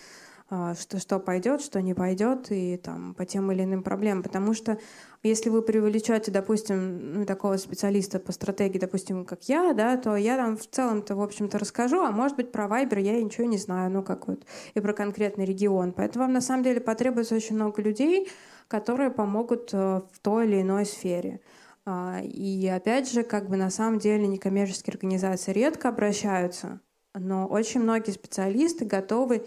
[0.52, 4.22] что, что пойдет, что не пойдет, и там по тем или иным проблемам.
[4.22, 4.78] Потому что
[5.24, 10.36] если вы привлечете, допустим, ну, такого специалиста по стратегии, допустим, как я, да, то я
[10.36, 13.92] там в целом-то, в общем-то, расскажу, а может быть, про Viber я ничего не знаю,
[13.92, 15.94] ну, как вот, и про конкретный регион.
[15.94, 18.28] Поэтому вам на самом деле потребуется очень много людей,
[18.68, 21.40] которые помогут э, в той или иной сфере.
[21.86, 26.80] А, и опять же, как бы на самом деле некоммерческие организации редко обращаются,
[27.14, 29.46] но очень многие специалисты готовы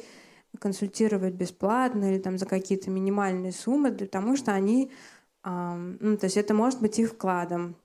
[0.61, 4.91] консультировать бесплатно или там за какие-то минимальные суммы, потому что они,
[5.45, 7.77] ну, то есть это может быть их вкладом.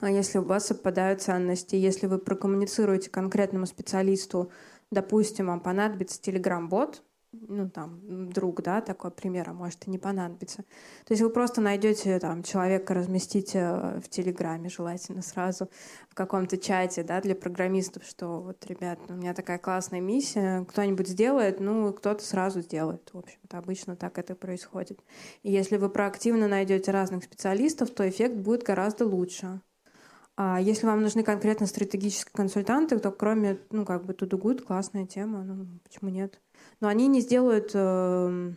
[0.00, 4.52] А если у вас совпадают ценности, если вы прокоммуницируете конкретному специалисту,
[4.90, 7.02] допустим, вам понадобится телеграм-бот,
[7.32, 10.58] ну, там, друг, да, такой пример, а может и не понадобится.
[11.04, 15.70] То есть вы просто найдете там человека, разместите э, в Телеграме, желательно сразу
[16.08, 21.08] в каком-то чате, да, для программистов, что вот, ребят, у меня такая классная миссия, кто-нибудь
[21.08, 23.08] сделает, ну, кто-то сразу сделает.
[23.12, 25.00] В общем-то, обычно так это происходит.
[25.42, 29.60] И если вы проактивно найдете разных специалистов, то эффект будет гораздо лучше.
[30.36, 35.44] А если вам нужны конкретно стратегические консультанты, то кроме, ну, как бы, Good, классная тема,
[35.44, 36.40] ну, почему нет?
[36.80, 38.52] Но они не сделают э,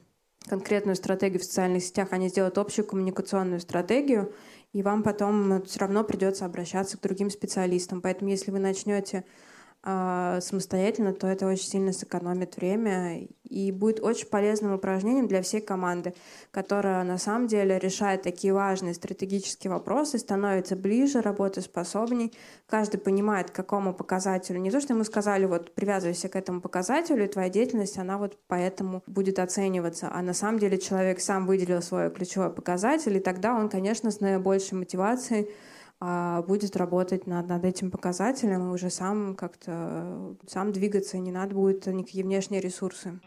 [0.47, 4.33] конкретную стратегию в социальных сетях, они сделают общую коммуникационную стратегию,
[4.71, 8.01] и вам потом все равно придется обращаться к другим специалистам.
[8.01, 9.25] Поэтому если вы начнете
[9.85, 15.59] а, самостоятельно, то это очень сильно сэкономит время и будет очень полезным упражнением для всей
[15.59, 16.13] команды,
[16.51, 22.31] которая на самом деле решает такие важные стратегические вопросы, становится ближе, работоспособней.
[22.65, 24.59] Каждый понимает, к какому показателю.
[24.59, 28.37] Не то, что ему сказали, вот привязывайся к этому показателю, и твоя деятельность, она вот
[28.47, 30.09] поэтому будет оцениваться.
[30.13, 34.21] А на самом деле человек сам выделил свой ключевой показатель, и тогда он, конечно, с
[34.21, 35.49] наибольшей мотивацией
[36.47, 41.85] будет работать над, над этим показателем и уже сам как-то сам двигаться, не надо будет
[41.87, 43.19] никакие внешние ресурсы.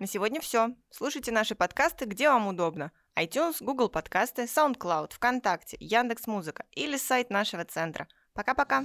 [0.00, 0.70] На сегодня все.
[0.88, 2.90] Слушайте наши подкасты, где вам удобно.
[3.18, 8.08] iTunes, Google подкасты, SoundCloud, ВКонтакте, Яндекс.Музыка или сайт нашего центра.
[8.32, 8.84] Пока-пока.